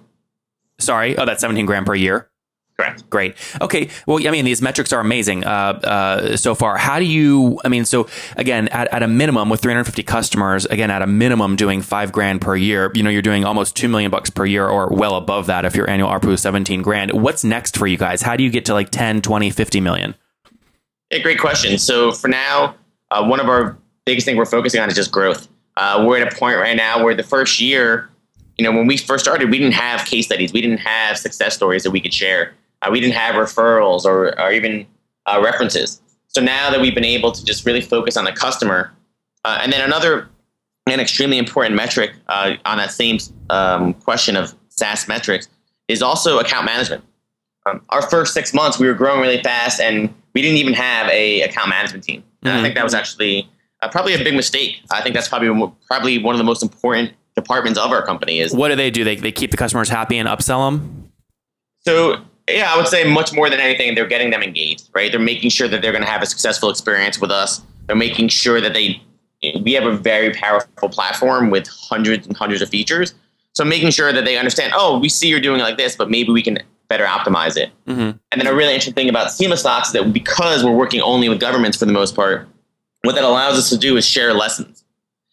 Sorry. 0.79 1.17
Oh, 1.17 1.25
that's 1.25 1.41
17 1.41 1.65
grand 1.65 1.87
per 1.87 1.95
year. 1.95 2.29
Correct. 2.79 3.09
Great. 3.09 3.35
Okay. 3.59 3.89
Well, 4.07 4.25
I 4.25 4.31
mean, 4.31 4.45
these 4.45 4.61
metrics 4.61 4.93
are 4.93 5.01
amazing 5.01 5.43
uh, 5.43 5.49
uh, 5.83 6.37
so 6.37 6.55
far. 6.55 6.77
How 6.77 6.97
do 6.97 7.03
you? 7.03 7.59
I 7.65 7.67
mean, 7.67 7.83
so 7.83 8.07
again, 8.37 8.69
at, 8.69 8.87
at 8.93 9.03
a 9.03 9.07
minimum, 9.07 9.49
with 9.49 9.59
350 9.59 10.01
customers, 10.03 10.63
again, 10.65 10.89
at 10.89 11.01
a 11.01 11.07
minimum, 11.07 11.57
doing 11.57 11.81
five 11.81 12.13
grand 12.13 12.39
per 12.39 12.55
year. 12.55 12.89
You 12.95 13.03
know, 13.03 13.09
you're 13.09 13.21
doing 13.21 13.43
almost 13.43 13.75
two 13.75 13.89
million 13.89 14.09
bucks 14.09 14.29
per 14.29 14.45
year, 14.45 14.65
or 14.65 14.87
well 14.93 15.15
above 15.15 15.47
that 15.47 15.65
if 15.65 15.75
your 15.75 15.89
annual 15.89 16.09
ARPU 16.09 16.31
is 16.31 16.41
17 16.41 16.81
grand. 16.81 17.11
What's 17.11 17.43
next 17.43 17.75
for 17.75 17.85
you 17.85 17.97
guys? 17.97 18.21
How 18.21 18.37
do 18.37 18.45
you 18.45 18.49
get 18.49 18.63
to 18.67 18.73
like 18.73 18.91
10, 18.91 19.23
20, 19.23 19.49
50 19.49 19.81
million? 19.81 20.15
Yeah, 21.11 21.19
great 21.19 21.39
question. 21.39 21.77
So 21.79 22.13
for 22.13 22.29
now, 22.29 22.75
uh, 23.11 23.25
one 23.25 23.41
of 23.41 23.49
our 23.49 23.77
biggest 24.05 24.23
thing 24.23 24.37
we're 24.37 24.45
focusing 24.45 24.79
on 24.79 24.87
is 24.87 24.95
just 24.95 25.11
growth. 25.11 25.49
Uh, 25.75 26.05
we're 26.07 26.21
at 26.21 26.31
a 26.31 26.33
point 26.33 26.55
right 26.57 26.77
now 26.77 27.03
where 27.03 27.13
the 27.13 27.23
first 27.23 27.59
year, 27.59 28.09
you 28.57 28.63
know, 28.63 28.71
when 28.71 28.87
we 28.87 28.95
first 28.95 29.25
started, 29.25 29.51
we 29.51 29.57
didn't 29.57 29.73
have 29.73 30.05
case 30.05 30.27
studies, 30.27 30.53
we 30.53 30.61
didn't 30.61 30.77
have 30.77 31.17
success 31.17 31.55
stories 31.55 31.83
that 31.83 31.91
we 31.91 31.99
could 31.99 32.13
share. 32.13 32.53
Uh, 32.81 32.89
we 32.91 32.99
didn't 32.99 33.15
have 33.15 33.35
referrals 33.35 34.05
or, 34.05 34.39
or 34.39 34.51
even 34.51 34.85
uh, 35.25 35.41
references. 35.43 36.01
So 36.27 36.41
now 36.41 36.69
that 36.69 36.79
we've 36.79 36.95
been 36.95 37.03
able 37.05 37.31
to 37.31 37.43
just 37.43 37.65
really 37.65 37.81
focus 37.81 38.15
on 38.15 38.25
the 38.25 38.31
customer, 38.31 38.93
uh, 39.45 39.59
and 39.61 39.71
then 39.73 39.81
another 39.81 40.29
an 40.87 40.99
extremely 40.99 41.37
important 41.37 41.75
metric 41.75 42.13
uh, 42.27 42.55
on 42.65 42.77
that 42.77 42.91
same 42.91 43.19
um, 43.49 43.93
question 43.93 44.35
of 44.35 44.55
SaaS 44.69 45.07
metrics 45.07 45.47
is 45.87 46.01
also 46.01 46.39
account 46.39 46.65
management. 46.65 47.03
Um, 47.65 47.81
our 47.89 48.01
first 48.01 48.33
six 48.33 48.53
months, 48.53 48.79
we 48.79 48.87
were 48.87 48.93
growing 48.93 49.21
really 49.21 49.41
fast, 49.43 49.79
and 49.79 50.13
we 50.33 50.41
didn't 50.41 50.57
even 50.57 50.73
have 50.73 51.07
a 51.09 51.41
account 51.41 51.69
management 51.69 52.03
team. 52.03 52.23
And 52.41 52.53
I 52.53 52.61
think 52.61 52.75
that 52.75 52.83
was 52.83 52.93
actually 52.93 53.49
uh, 53.81 53.89
probably 53.89 54.13
a 54.13 54.23
big 54.23 54.33
mistake. 54.33 54.77
I 54.91 55.01
think 55.01 55.13
that's 55.13 55.27
probably 55.27 55.73
probably 55.87 56.17
one 56.23 56.35
of 56.35 56.39
the 56.39 56.45
most 56.45 56.63
important 56.63 57.11
departments 57.35 57.77
of 57.77 57.91
our 57.91 58.05
company. 58.05 58.39
Is 58.39 58.53
What 58.53 58.69
do 58.69 58.75
they 58.75 58.89
do? 58.89 59.03
They, 59.03 59.15
they 59.17 59.31
keep 59.31 59.51
the 59.51 59.57
customers 59.57 59.89
happy 59.89 60.17
and 60.17 60.27
upsell 60.27 60.69
them? 60.69 61.11
so 61.81 62.21
yeah, 62.51 62.73
I 62.73 62.77
would 62.77 62.87
say 62.87 63.03
much 63.11 63.33
more 63.33 63.49
than 63.49 63.59
anything, 63.59 63.95
they're 63.95 64.07
getting 64.07 64.29
them 64.29 64.43
engaged, 64.43 64.89
right? 64.93 65.11
They're 65.11 65.19
making 65.19 65.49
sure 65.49 65.67
that 65.67 65.81
they're 65.81 65.91
going 65.91 66.03
to 66.03 66.09
have 66.09 66.21
a 66.21 66.25
successful 66.25 66.69
experience 66.69 67.19
with 67.19 67.31
us. 67.31 67.61
They're 67.87 67.95
making 67.95 68.29
sure 68.29 68.61
that 68.61 68.73
they, 68.73 69.01
we 69.61 69.73
have 69.73 69.85
a 69.85 69.95
very 69.95 70.33
powerful 70.33 70.89
platform 70.89 71.49
with 71.49 71.67
hundreds 71.67 72.27
and 72.27 72.35
hundreds 72.35 72.61
of 72.61 72.69
features. 72.69 73.13
So 73.53 73.65
making 73.65 73.91
sure 73.91 74.13
that 74.13 74.25
they 74.25 74.37
understand, 74.37 74.73
oh, 74.75 74.99
we 74.99 75.09
see 75.09 75.27
you're 75.27 75.39
doing 75.39 75.59
it 75.59 75.63
like 75.63 75.77
this, 75.77 75.95
but 75.95 76.09
maybe 76.09 76.31
we 76.31 76.41
can 76.41 76.59
better 76.87 77.05
optimize 77.05 77.57
it. 77.57 77.71
Mhm. 77.87 78.19
And 78.31 78.41
then 78.41 78.47
a 78.47 78.53
really 78.53 78.73
interesting 78.73 78.93
thing 78.93 79.09
about 79.09 79.31
Seamless 79.31 79.63
Docs 79.63 79.89
is 79.89 79.93
that 79.93 80.13
because 80.13 80.63
we're 80.63 80.71
working 80.75 81.01
only 81.01 81.29
with 81.29 81.39
governments 81.39 81.77
for 81.77 81.85
the 81.85 81.91
most 81.91 82.15
part, 82.15 82.47
what 83.03 83.15
that 83.15 83.23
allows 83.23 83.57
us 83.57 83.69
to 83.69 83.77
do 83.77 83.97
is 83.97 84.05
share 84.05 84.33
lessons. 84.33 84.83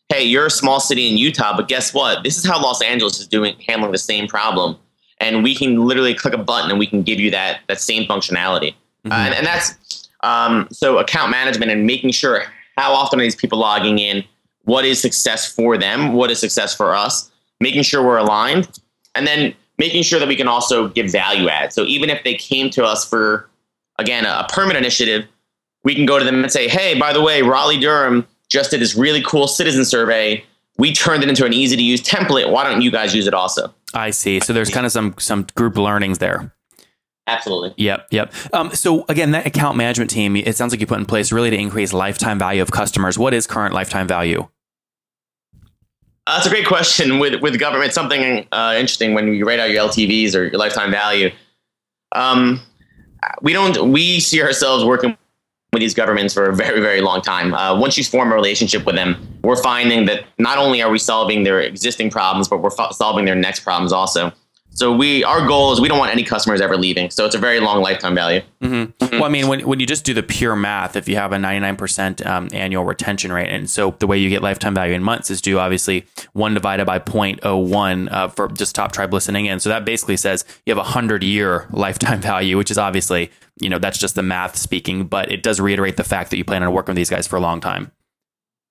Hey, 0.08 0.22
you're 0.24 0.46
a 0.46 0.50
small 0.50 0.80
city 0.80 1.10
in 1.10 1.16
Utah, 1.18 1.56
but 1.56 1.66
guess 1.66 1.92
what? 1.92 2.22
This 2.22 2.38
is 2.38 2.46
how 2.46 2.62
Los 2.62 2.80
Angeles 2.80 3.18
is 3.20 3.26
doing 3.26 3.56
handling 3.66 3.92
the 3.92 3.98
same 3.98 4.28
problem 4.28 4.76
and 5.18 5.42
we 5.42 5.54
can 5.54 5.86
literally 5.86 6.14
click 6.14 6.34
a 6.34 6.38
button 6.38 6.70
and 6.70 6.78
we 6.78 6.86
can 6.86 7.02
give 7.02 7.18
you 7.18 7.30
that 7.30 7.60
that 7.68 7.80
same 7.80 8.04
functionality. 8.08 8.74
Uh, 9.10 9.14
and, 9.14 9.34
and 9.34 9.46
that's 9.46 10.08
um, 10.22 10.66
so 10.72 10.98
account 10.98 11.30
management 11.30 11.70
and 11.70 11.86
making 11.86 12.10
sure 12.10 12.42
how 12.76 12.92
often 12.92 13.20
are 13.20 13.22
these 13.22 13.36
people 13.36 13.58
logging 13.58 13.98
in, 13.98 14.24
what 14.64 14.84
is 14.84 15.00
success 15.00 15.50
for 15.50 15.78
them, 15.78 16.12
what 16.12 16.30
is 16.30 16.38
success 16.38 16.74
for 16.74 16.94
us, 16.94 17.30
making 17.60 17.82
sure 17.82 18.04
we're 18.04 18.18
aligned, 18.18 18.80
and 19.14 19.26
then 19.26 19.54
making 19.78 20.02
sure 20.02 20.18
that 20.18 20.28
we 20.28 20.36
can 20.36 20.48
also 20.48 20.88
give 20.88 21.10
value 21.10 21.48
add. 21.48 21.72
So 21.72 21.84
even 21.84 22.10
if 22.10 22.24
they 22.24 22.34
came 22.34 22.70
to 22.70 22.84
us 22.84 23.08
for 23.08 23.48
again 23.98 24.26
a, 24.26 24.44
a 24.44 24.46
permit 24.52 24.76
initiative, 24.76 25.26
we 25.84 25.94
can 25.94 26.04
go 26.04 26.18
to 26.18 26.24
them 26.24 26.42
and 26.42 26.52
say, 26.52 26.68
hey, 26.68 26.98
by 26.98 27.12
the 27.12 27.22
way, 27.22 27.42
Raleigh 27.42 27.78
Durham 27.78 28.26
just 28.48 28.72
did 28.72 28.80
this 28.80 28.96
really 28.96 29.22
cool 29.22 29.46
citizen 29.46 29.84
survey. 29.84 30.44
We 30.78 30.92
turned 30.92 31.22
it 31.22 31.28
into 31.28 31.44
an 31.44 31.52
easy 31.52 31.76
to 31.76 31.82
use 31.82 32.02
template. 32.02 32.50
Why 32.50 32.64
don't 32.64 32.82
you 32.82 32.90
guys 32.90 33.14
use 33.14 33.26
it 33.26 33.34
also? 33.34 33.74
I 33.94 34.10
see. 34.10 34.40
So 34.40 34.52
there's 34.52 34.70
kind 34.70 34.84
of 34.84 34.92
some 34.92 35.14
some 35.18 35.46
group 35.54 35.76
learnings 35.76 36.18
there. 36.18 36.52
Absolutely. 37.26 37.74
Yep, 37.76 38.06
yep. 38.12 38.32
Um, 38.52 38.72
so 38.72 39.04
again, 39.08 39.32
that 39.32 39.46
account 39.46 39.76
management 39.76 40.10
team, 40.10 40.36
it 40.36 40.54
sounds 40.54 40.72
like 40.72 40.80
you 40.80 40.86
put 40.86 40.98
in 40.98 41.06
place 41.06 41.32
really 41.32 41.50
to 41.50 41.56
increase 41.56 41.92
lifetime 41.92 42.38
value 42.38 42.62
of 42.62 42.70
customers. 42.70 43.18
What 43.18 43.34
is 43.34 43.48
current 43.48 43.74
lifetime 43.74 44.06
value? 44.06 44.46
Uh, 46.26 46.36
that's 46.36 46.46
a 46.46 46.50
great 46.50 46.66
question. 46.66 47.18
With 47.18 47.40
with 47.40 47.58
government, 47.58 47.92
something 47.92 48.46
uh, 48.52 48.74
interesting 48.76 49.14
when 49.14 49.32
you 49.34 49.44
write 49.44 49.60
out 49.60 49.70
your 49.70 49.84
LTVs 49.84 50.34
or 50.34 50.44
your 50.44 50.58
lifetime 50.58 50.90
value. 50.90 51.30
Um, 52.14 52.60
we 53.42 53.52
don't. 53.52 53.92
We 53.92 54.20
see 54.20 54.42
ourselves 54.42 54.84
working 54.84 55.16
with 55.76 55.82
these 55.82 55.92
governments 55.92 56.32
for 56.32 56.48
a 56.48 56.54
very 56.54 56.80
very 56.80 57.02
long 57.02 57.20
time. 57.20 57.52
Uh, 57.52 57.78
once 57.78 57.98
you 57.98 58.04
form 58.04 58.32
a 58.32 58.34
relationship 58.34 58.86
with 58.86 58.94
them, 58.94 59.14
we're 59.42 59.62
finding 59.62 60.06
that 60.06 60.24
not 60.38 60.56
only 60.56 60.80
are 60.80 60.90
we 60.90 60.98
solving 60.98 61.44
their 61.44 61.60
existing 61.60 62.10
problems, 62.10 62.48
but 62.48 62.62
we're 62.62 62.70
fo- 62.70 62.92
solving 62.92 63.26
their 63.26 63.34
next 63.34 63.60
problems 63.60 63.92
also. 63.92 64.32
So 64.76 64.92
we 64.92 65.24
our 65.24 65.46
goal 65.46 65.72
is 65.72 65.80
we 65.80 65.88
don't 65.88 65.98
want 65.98 66.12
any 66.12 66.22
customers 66.22 66.60
ever 66.60 66.76
leaving. 66.76 67.08
So 67.10 67.24
it's 67.24 67.34
a 67.34 67.38
very 67.38 67.60
long 67.60 67.80
lifetime 67.80 68.14
value. 68.14 68.42
Well, 69.12 69.24
I 69.24 69.30
mean, 69.30 69.48
when, 69.48 69.66
when 69.66 69.80
you 69.80 69.86
just 69.86 70.04
do 70.04 70.12
the 70.12 70.22
pure 70.22 70.54
math, 70.54 70.96
if 70.96 71.08
you 71.08 71.16
have 71.16 71.32
a 71.32 71.36
99% 71.36 72.26
um, 72.26 72.48
annual 72.52 72.84
retention 72.84 73.32
rate, 73.32 73.48
and 73.48 73.70
so 73.70 73.96
the 73.98 74.06
way 74.06 74.18
you 74.18 74.28
get 74.28 74.42
lifetime 74.42 74.74
value 74.74 74.92
in 74.92 75.02
months 75.02 75.30
is 75.30 75.40
do 75.40 75.58
obviously 75.58 76.04
one 76.34 76.52
divided 76.52 76.84
by 76.84 76.98
0.01 76.98 78.12
uh, 78.12 78.28
for 78.28 78.48
just 78.48 78.74
top 78.74 78.92
tribe 78.92 79.14
listening 79.14 79.46
in. 79.46 79.60
So 79.60 79.70
that 79.70 79.86
basically 79.86 80.18
says 80.18 80.44
you 80.66 80.72
have 80.72 80.78
a 80.78 80.82
100 80.82 81.24
year 81.24 81.66
lifetime 81.70 82.20
value, 82.32 82.58
which 82.58 82.70
is 82.70 82.76
obviously, 82.76 83.30
you 83.58 83.70
know, 83.70 83.78
that's 83.78 83.96
just 83.96 84.14
the 84.14 84.22
math 84.22 84.56
speaking, 84.56 85.06
but 85.06 85.32
it 85.32 85.42
does 85.42 85.58
reiterate 85.58 85.96
the 85.96 86.04
fact 86.04 86.30
that 86.30 86.36
you 86.36 86.44
plan 86.44 86.62
on 86.62 86.70
working 86.74 86.92
with 86.92 86.96
these 86.96 87.10
guys 87.10 87.26
for 87.26 87.36
a 87.36 87.40
long 87.40 87.62
time. 87.62 87.92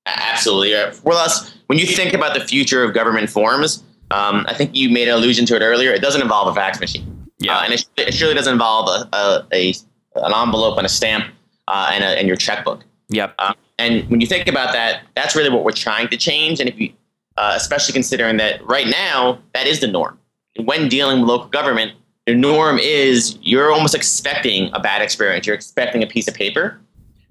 Absolutely. 0.05 0.91
For 0.91 1.13
us, 1.13 1.51
when 1.65 1.79
you 1.79 1.87
think 1.87 2.13
about 2.13 2.35
the 2.35 2.45
future 2.45 2.83
of 2.83 2.93
government 2.93 3.27
forms, 3.31 3.81
um, 4.11 4.45
I 4.47 4.53
think 4.53 4.75
you 4.75 4.89
made 4.89 5.07
an 5.07 5.15
allusion 5.15 5.45
to 5.47 5.55
it 5.55 5.61
earlier. 5.61 5.91
It 5.91 6.01
doesn't 6.01 6.21
involve 6.21 6.47
a 6.47 6.53
fax 6.53 6.79
machine. 6.79 7.27
Yeah. 7.39 7.57
Uh, 7.57 7.63
and 7.63 7.73
it, 7.73 7.85
it 7.97 8.13
surely 8.13 8.33
doesn't 8.33 8.53
involve 8.53 8.87
a, 8.87 9.15
a, 9.15 9.45
a 9.53 9.73
an 10.15 10.33
envelope 10.33 10.77
and 10.77 10.85
a 10.85 10.89
stamp 10.89 11.25
uh, 11.67 11.89
and, 11.91 12.03
a, 12.03 12.07
and 12.07 12.27
your 12.27 12.37
checkbook. 12.37 12.83
Yep. 13.09 13.35
Um, 13.39 13.55
and 13.77 14.09
when 14.09 14.21
you 14.21 14.27
think 14.27 14.47
about 14.47 14.71
that, 14.73 15.01
that's 15.15 15.35
really 15.35 15.49
what 15.49 15.63
we're 15.63 15.71
trying 15.71 16.07
to 16.09 16.17
change. 16.17 16.59
And 16.59 16.69
if 16.69 16.79
you, 16.79 16.93
uh, 17.37 17.53
especially 17.55 17.93
considering 17.93 18.37
that 18.37 18.65
right 18.65 18.87
now, 18.87 19.39
that 19.53 19.67
is 19.67 19.81
the 19.81 19.87
norm. 19.87 20.17
When 20.63 20.87
dealing 20.87 21.19
with 21.19 21.29
local 21.29 21.47
government, 21.47 21.91
the 22.25 22.33
norm 22.33 22.79
is 22.79 23.37
you're 23.41 23.71
almost 23.71 23.93
expecting 23.93 24.69
a 24.73 24.79
bad 24.79 25.01
experience. 25.01 25.45
You're 25.45 25.55
expecting 25.55 26.01
a 26.01 26.07
piece 26.07 26.27
of 26.27 26.33
paper. 26.33 26.79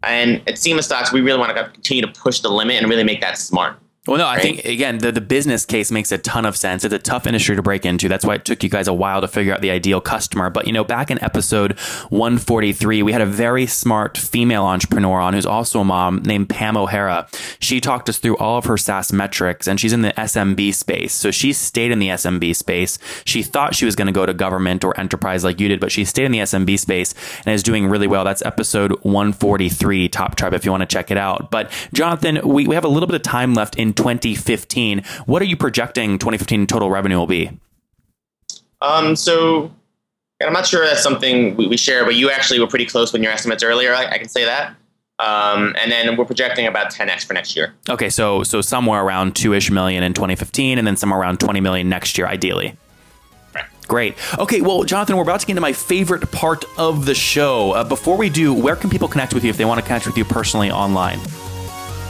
And 0.02 0.47
at 0.47 0.59
Seamless 0.59 0.87
Docs, 0.87 1.12
we 1.12 1.23
really 1.23 1.38
want 1.38 1.57
to 1.57 1.64
continue 1.71 2.02
to 2.04 2.21
push 2.21 2.40
the 2.40 2.50
limit 2.50 2.76
and 2.76 2.90
really 2.90 3.04
make 3.04 3.23
that 3.23 3.38
smart. 3.38 3.78
Well, 4.06 4.18
no, 4.18 4.28
I 4.28 4.38
think 4.38 4.66
again 4.66 4.99
the, 4.99 5.12
the 5.12 5.23
business 5.23 5.64
case 5.64 5.90
makes 5.90 6.12
a 6.12 6.18
ton 6.18 6.44
of 6.44 6.58
sense. 6.58 6.84
It's 6.84 6.92
a 6.92 6.99
tough 6.99 7.26
industry 7.26 7.56
to 7.56 7.62
break 7.62 7.87
into. 7.87 8.06
That's 8.06 8.23
why 8.23 8.34
it 8.34 8.44
took 8.44 8.62
you 8.62 8.68
guys 8.68 8.87
a 8.87 8.92
while 8.92 9.23
to 9.23 9.28
figure 9.28 9.54
out 9.54 9.62
the 9.62 9.70
ideal 9.70 10.02
customer. 10.02 10.50
But 10.50 10.66
you 10.66 10.75
know, 10.75 10.84
back 10.84 11.11
in 11.11 11.23
episode 11.25 11.78
143, 12.11 13.02
we 13.02 13.12
had 13.12 13.23
a 13.23 13.26
very 13.26 13.66
smart 13.66 14.18
female 14.18 14.64
entrepreneur 14.64 15.20
on 15.20 15.32
who's 15.32 15.46
also 15.46 15.80
a 15.80 15.84
mom 15.84 16.18
named 16.18 16.50
Pam 16.50 16.76
O'Hara. 16.76 17.26
She 17.61 17.80
talked 17.80 18.11
us 18.11 18.18
through 18.18 18.37
all 18.37 18.58
of 18.58 18.66
her 18.66 18.76
SaaS 18.76 19.11
metrics, 19.11 19.66
and 19.66 19.80
she's 19.80 19.94
in 19.94 20.02
the 20.02 20.12
SMB 20.12 20.75
space. 20.75 21.14
So 21.14 21.30
she 21.30 21.54
stayed 21.54 21.90
in 21.90 21.99
the 21.99 22.08
SMB 22.08 22.54
space. 22.56 22.99
She 23.25 23.42
thought 23.42 23.75
she 23.75 23.87
was 23.87 23.96
going 23.96 24.08
to 24.08 24.12
go 24.12 24.26
to 24.26 24.34
government 24.34 24.84
or 24.84 25.00
enterprise 25.00 25.44
like 25.44 25.61
you 25.61 25.68
did, 25.68 25.80
but 25.80 25.90
she 25.90 26.04
stayed 26.04 26.26
in 26.26 26.32
the 26.32 26.40
SMB 26.40 26.78
space 26.78 27.14
and 27.46 27.54
is 27.54 27.62
doing 27.62 27.87
really 27.87 28.06
well. 28.06 28.25
That's 28.25 28.42
episode 28.42 28.92
143, 29.02 30.11
Top 30.11 30.37
Tribe, 30.37 30.52
if 30.52 30.66
you 30.66 30.73
want 30.73 30.82
to 30.82 30.87
check 30.87 31.11
it 31.11 31.16
out. 31.16 31.50
But 31.50 31.73
Jonathan, 31.94 32.46
we, 32.46 32.66
we 32.66 32.75
have 32.75 32.84
a 32.84 32.88
little 32.88 33.06
bit 33.06 33.16
of 33.16 33.23
time 33.23 33.54
left 33.54 33.76
in 33.76 33.94
2015. 33.95 35.03
What 35.27 35.43
are 35.43 35.47
you 35.47 35.57
projecting 35.57 36.19
2015 36.19 36.67
total 36.67 36.91
revenue 36.91 37.17
will 37.17 37.27
be? 37.27 37.51
Um, 38.81 39.17
so 39.17 39.73
I'm 40.43 40.53
not 40.53 40.67
sure 40.67 40.85
that's 40.85 41.03
something 41.03 41.57
we, 41.57 41.67
we 41.67 41.77
share, 41.77 42.05
but 42.05 42.15
you 42.15 42.31
actually 42.31 42.61
were 42.61 42.67
pretty 42.67 42.87
close 42.87 43.13
when 43.13 43.23
your 43.23 43.33
estimates 43.33 43.63
earlier. 43.63 43.95
I, 43.95 44.07
I 44.07 44.19
can 44.19 44.29
say 44.29 44.45
that. 44.45 44.75
Um, 45.21 45.77
and 45.81 45.93
then 45.93 46.17
we're 46.17 46.25
projecting 46.25 46.67
about 46.67 46.93
10x 46.93 47.25
for 47.25 47.35
next 47.35 47.55
year. 47.55 47.73
Okay, 47.89 48.11
so 48.11 48.43
so 48.43 48.61
somewhere 48.61 49.01
around 49.01 49.37
two 49.37 49.55
ish 49.55 49.71
million 49.71 50.03
in 50.03 50.13
2015, 50.13 50.77
and 50.77 50.87
then 50.87 50.97
somewhere 50.97 51.21
around 51.21 51.39
20 51.39 51.61
million 51.61 51.89
next 51.89 52.19
year, 52.19 52.27
ideally. 52.27 52.77
Great. 53.87 54.17
Okay, 54.39 54.61
well, 54.61 54.83
Jonathan, 54.83 55.17
we're 55.17 55.23
about 55.23 55.41
to 55.41 55.47
get 55.47 55.53
into 55.53 55.61
my 55.61 55.73
favorite 55.73 56.31
part 56.33 56.65
of 56.79 57.07
the 57.07 57.15
show. 57.15 57.73
Uh, 57.73 57.85
before 57.85 58.17
we 58.17 58.31
do, 58.31 58.53
where 58.53 58.77
can 58.77 58.91
people 58.91 59.09
connect 59.09 59.35
with 59.35 59.45
you 59.45 59.51
if 59.51 59.57
they 59.57 59.65
want 59.65 59.79
to 59.79 59.87
connect 59.87 60.07
with 60.07 60.17
you 60.17 60.25
personally 60.25 60.71
online? 60.71 61.21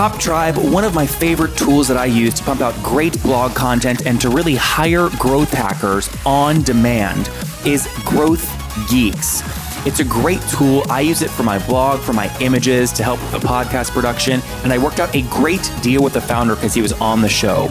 Top 0.00 0.18
Tribe, 0.18 0.56
one 0.56 0.84
of 0.84 0.94
my 0.94 1.06
favorite 1.06 1.54
tools 1.58 1.86
that 1.88 1.98
I 1.98 2.06
use 2.06 2.32
to 2.32 2.42
pump 2.42 2.62
out 2.62 2.74
great 2.82 3.22
blog 3.22 3.54
content 3.54 4.06
and 4.06 4.18
to 4.22 4.30
really 4.30 4.54
hire 4.54 5.10
growth 5.18 5.52
hackers 5.52 6.08
on 6.24 6.62
demand 6.62 7.28
is 7.66 7.86
Growth 8.06 8.48
Geeks. 8.88 9.42
It's 9.86 10.00
a 10.00 10.04
great 10.04 10.40
tool. 10.48 10.84
I 10.88 11.02
use 11.02 11.20
it 11.20 11.28
for 11.28 11.42
my 11.42 11.58
blog, 11.66 12.00
for 12.00 12.14
my 12.14 12.34
images, 12.38 12.92
to 12.92 13.04
help 13.04 13.20
with 13.20 13.42
the 13.42 13.46
podcast 13.46 13.90
production, 13.90 14.40
and 14.64 14.72
I 14.72 14.78
worked 14.78 15.00
out 15.00 15.14
a 15.14 15.20
great 15.28 15.70
deal 15.82 16.02
with 16.02 16.14
the 16.14 16.22
founder 16.22 16.54
because 16.54 16.72
he 16.72 16.80
was 16.80 16.94
on 16.94 17.20
the 17.20 17.28
show. 17.28 17.68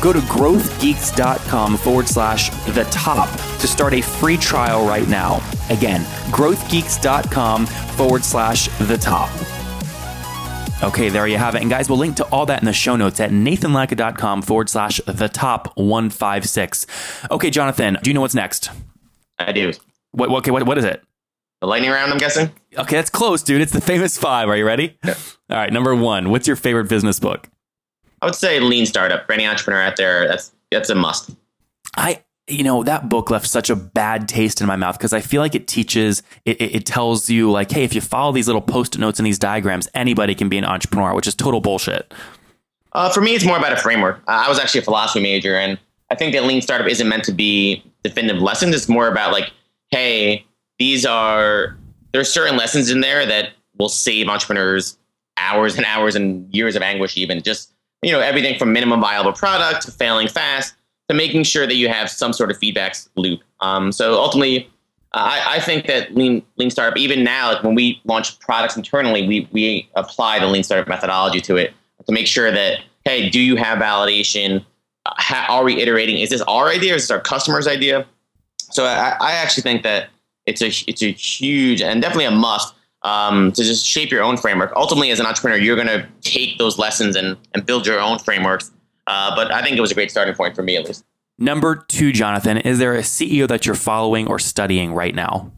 Go 0.00 0.12
to 0.12 0.20
growthgeeks.com 0.20 1.78
forward 1.78 2.06
slash 2.06 2.50
the 2.66 2.84
top 2.92 3.28
to 3.58 3.66
start 3.66 3.92
a 3.92 4.02
free 4.02 4.36
trial 4.36 4.86
right 4.86 5.08
now. 5.08 5.42
Again, 5.68 6.02
growthgeeks.com 6.30 7.66
forward 7.66 8.22
slash 8.22 8.68
the 8.86 8.96
top. 8.96 9.30
Okay, 10.82 11.08
there 11.08 11.28
you 11.28 11.38
have 11.38 11.54
it. 11.54 11.62
And 11.62 11.70
guys, 11.70 11.88
we'll 11.88 11.98
link 11.98 12.16
to 12.16 12.24
all 12.26 12.44
that 12.46 12.60
in 12.60 12.66
the 12.66 12.72
show 12.72 12.96
notes 12.96 13.20
at 13.20 13.30
nathanlatka.com 13.30 14.42
forward 14.42 14.68
slash 14.68 15.00
the 15.06 15.28
top 15.28 15.76
156. 15.76 16.86
Okay, 17.30 17.50
Jonathan, 17.50 17.98
do 18.02 18.10
you 18.10 18.14
know 18.14 18.20
what's 18.20 18.34
next? 18.34 18.68
I 19.38 19.52
do. 19.52 19.72
What, 20.10 20.30
okay, 20.30 20.50
what, 20.50 20.64
what 20.64 20.78
is 20.78 20.84
it? 20.84 21.02
The 21.60 21.68
lightning 21.68 21.92
round, 21.92 22.10
I'm 22.10 22.18
guessing? 22.18 22.50
Okay, 22.76 22.96
that's 22.96 23.10
close, 23.10 23.44
dude. 23.44 23.60
It's 23.60 23.70
the 23.70 23.80
famous 23.80 24.18
five. 24.18 24.48
Are 24.48 24.56
you 24.56 24.66
ready? 24.66 24.98
Yeah. 25.04 25.14
All 25.48 25.56
right, 25.56 25.72
number 25.72 25.94
one. 25.94 26.30
What's 26.30 26.48
your 26.48 26.56
favorite 26.56 26.88
business 26.88 27.20
book? 27.20 27.48
I 28.20 28.26
would 28.26 28.34
say 28.34 28.58
Lean 28.58 28.84
Startup. 28.84 29.24
For 29.24 29.32
any 29.32 29.46
entrepreneur 29.46 29.82
out 29.82 29.96
there, 29.96 30.26
that's 30.26 30.52
that's 30.72 30.90
a 30.90 30.96
must. 30.96 31.30
I 31.96 32.24
you 32.52 32.62
know 32.62 32.82
that 32.82 33.08
book 33.08 33.30
left 33.30 33.46
such 33.46 33.70
a 33.70 33.76
bad 33.76 34.28
taste 34.28 34.60
in 34.60 34.66
my 34.66 34.76
mouth 34.76 34.98
because 34.98 35.12
I 35.12 35.20
feel 35.20 35.40
like 35.40 35.54
it 35.54 35.66
teaches 35.66 36.22
it, 36.44 36.60
it, 36.60 36.74
it 36.76 36.86
tells 36.86 37.28
you 37.30 37.50
like 37.50 37.70
hey 37.70 37.84
if 37.84 37.94
you 37.94 38.00
follow 38.00 38.32
these 38.32 38.46
little 38.46 38.62
post-it 38.62 39.00
notes 39.00 39.18
and 39.18 39.26
these 39.26 39.38
diagrams 39.38 39.88
anybody 39.94 40.34
can 40.34 40.48
be 40.48 40.58
an 40.58 40.64
entrepreneur 40.64 41.14
which 41.14 41.26
is 41.26 41.34
total 41.34 41.60
bullshit. 41.60 42.12
Uh, 42.94 43.10
for 43.10 43.22
me, 43.22 43.34
it's 43.34 43.44
more 43.44 43.56
about 43.56 43.72
a 43.72 43.76
framework. 43.76 44.22
I 44.28 44.48
was 44.48 44.58
actually 44.58 44.80
a 44.80 44.84
philosophy 44.84 45.22
major, 45.22 45.56
and 45.56 45.78
I 46.10 46.14
think 46.14 46.34
that 46.34 46.44
Lean 46.44 46.60
Startup 46.60 46.86
isn't 46.86 47.08
meant 47.08 47.24
to 47.24 47.32
be 47.32 47.82
definitive 48.04 48.42
lessons. 48.42 48.74
It's 48.74 48.88
more 48.88 49.08
about 49.08 49.32
like, 49.32 49.50
hey, 49.90 50.44
these 50.78 51.06
are 51.06 51.78
there's 52.12 52.30
certain 52.30 52.56
lessons 52.56 52.90
in 52.90 53.00
there 53.00 53.24
that 53.24 53.50
will 53.78 53.88
save 53.88 54.28
entrepreneurs 54.28 54.98
hours 55.38 55.76
and 55.76 55.86
hours 55.86 56.14
and 56.14 56.54
years 56.54 56.76
of 56.76 56.82
anguish. 56.82 57.16
Even 57.16 57.42
just 57.42 57.72
you 58.02 58.12
know 58.12 58.20
everything 58.20 58.58
from 58.58 58.72
minimum 58.72 59.00
viable 59.00 59.32
product 59.32 59.86
to 59.86 59.90
failing 59.90 60.28
fast 60.28 60.74
to 61.12 61.16
making 61.16 61.44
sure 61.44 61.66
that 61.66 61.76
you 61.76 61.88
have 61.88 62.10
some 62.10 62.32
sort 62.32 62.50
of 62.50 62.58
feedback 62.58 62.96
loop. 63.16 63.40
Um, 63.60 63.92
so 63.92 64.14
ultimately, 64.14 64.68
I, 65.14 65.56
I, 65.56 65.60
think 65.60 65.86
that 65.86 66.14
lean 66.14 66.42
lean 66.56 66.70
startup 66.70 66.96
even 66.96 67.22
now 67.22 67.52
like 67.52 67.62
when 67.62 67.74
we 67.74 68.00
launch 68.04 68.38
products 68.40 68.76
internally 68.76 69.28
we 69.28 69.48
we 69.52 69.88
apply 69.94 70.38
the 70.38 70.46
lean 70.46 70.62
startup 70.62 70.88
methodology 70.88 71.38
to 71.42 71.56
it 71.56 71.74
to 72.06 72.12
make 72.12 72.26
sure 72.26 72.50
that 72.50 72.80
hey 73.04 73.28
do 73.28 73.40
you 73.40 73.56
have 73.56 73.78
validation? 73.78 74.64
How, 75.16 75.58
are 75.58 75.64
we 75.64 75.80
iterating? 75.80 76.18
Is 76.18 76.30
this 76.30 76.40
our 76.42 76.68
idea? 76.68 76.94
Is 76.94 77.02
this 77.02 77.10
our 77.10 77.20
customer's 77.20 77.66
idea? 77.66 78.06
So 78.70 78.84
I, 78.84 79.16
I 79.20 79.32
actually 79.32 79.64
think 79.64 79.82
that 79.82 80.08
it's 80.46 80.62
a 80.62 80.68
it's 80.86 81.02
a 81.02 81.12
huge 81.12 81.82
and 81.82 82.00
definitely 82.00 82.24
a 82.24 82.30
must 82.30 82.74
um, 83.02 83.52
to 83.52 83.64
just 83.64 83.86
shape 83.86 84.10
your 84.10 84.22
own 84.22 84.36
framework. 84.36 84.72
Ultimately 84.76 85.10
as 85.10 85.20
an 85.20 85.26
entrepreneur 85.26 85.58
you're 85.58 85.76
going 85.76 85.88
to 85.88 86.08
take 86.22 86.56
those 86.56 86.78
lessons 86.78 87.16
and 87.16 87.36
and 87.52 87.66
build 87.66 87.86
your 87.86 88.00
own 88.00 88.18
frameworks 88.18 88.70
uh, 89.06 89.34
but 89.34 89.52
I 89.52 89.62
think 89.62 89.76
it 89.76 89.80
was 89.80 89.90
a 89.90 89.94
great 89.94 90.10
starting 90.10 90.34
point 90.34 90.54
for 90.54 90.62
me 90.62 90.76
at 90.76 90.86
least 90.86 91.04
Number 91.38 91.74
two, 91.88 92.12
Jonathan, 92.12 92.58
is 92.58 92.78
there 92.78 92.94
a 92.94 93.00
CEO 93.00 93.48
that 93.48 93.66
you're 93.66 93.74
following 93.74 94.28
or 94.28 94.38
studying 94.38 94.92
right 94.92 95.14
now? 95.14 95.50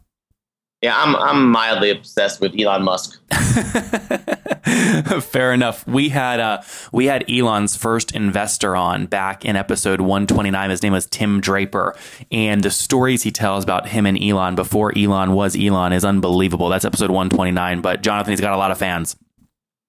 Yeah, 0.81 0.95
I'm 0.97 1.15
I'm 1.15 1.51
mildly 1.51 1.89
obsessed 1.89 2.41
with 2.41 2.59
Elon 2.59 2.83
Musk. 2.83 3.19
Fair 5.21 5.53
enough. 5.53 5.87
We 5.87 6.09
had 6.09 6.39
uh, 6.39 6.61
we 6.91 7.05
had 7.05 7.29
Elon's 7.29 7.75
first 7.75 8.13
investor 8.13 8.75
on 8.75 9.05
back 9.05 9.45
in 9.45 9.55
episode 9.55 10.01
129. 10.01 10.69
His 10.69 10.83
name 10.83 10.93
was 10.93 11.05
Tim 11.07 11.39
Draper, 11.39 11.95
and 12.31 12.61
the 12.61 12.71
stories 12.71 13.23
he 13.23 13.31
tells 13.31 13.63
about 13.63 13.87
him 13.87 14.05
and 14.05 14.21
Elon 14.21 14.55
before 14.55 14.91
Elon 14.97 15.33
was 15.33 15.55
Elon 15.55 15.93
is 15.93 16.05
unbelievable. 16.05 16.69
That's 16.69 16.85
episode 16.85 17.09
129. 17.09 17.81
But 17.81 18.01
Jonathan, 18.01 18.31
he's 18.31 18.41
got 18.41 18.53
a 18.53 18.57
lot 18.57 18.71
of 18.71 18.77
fans. 18.77 19.15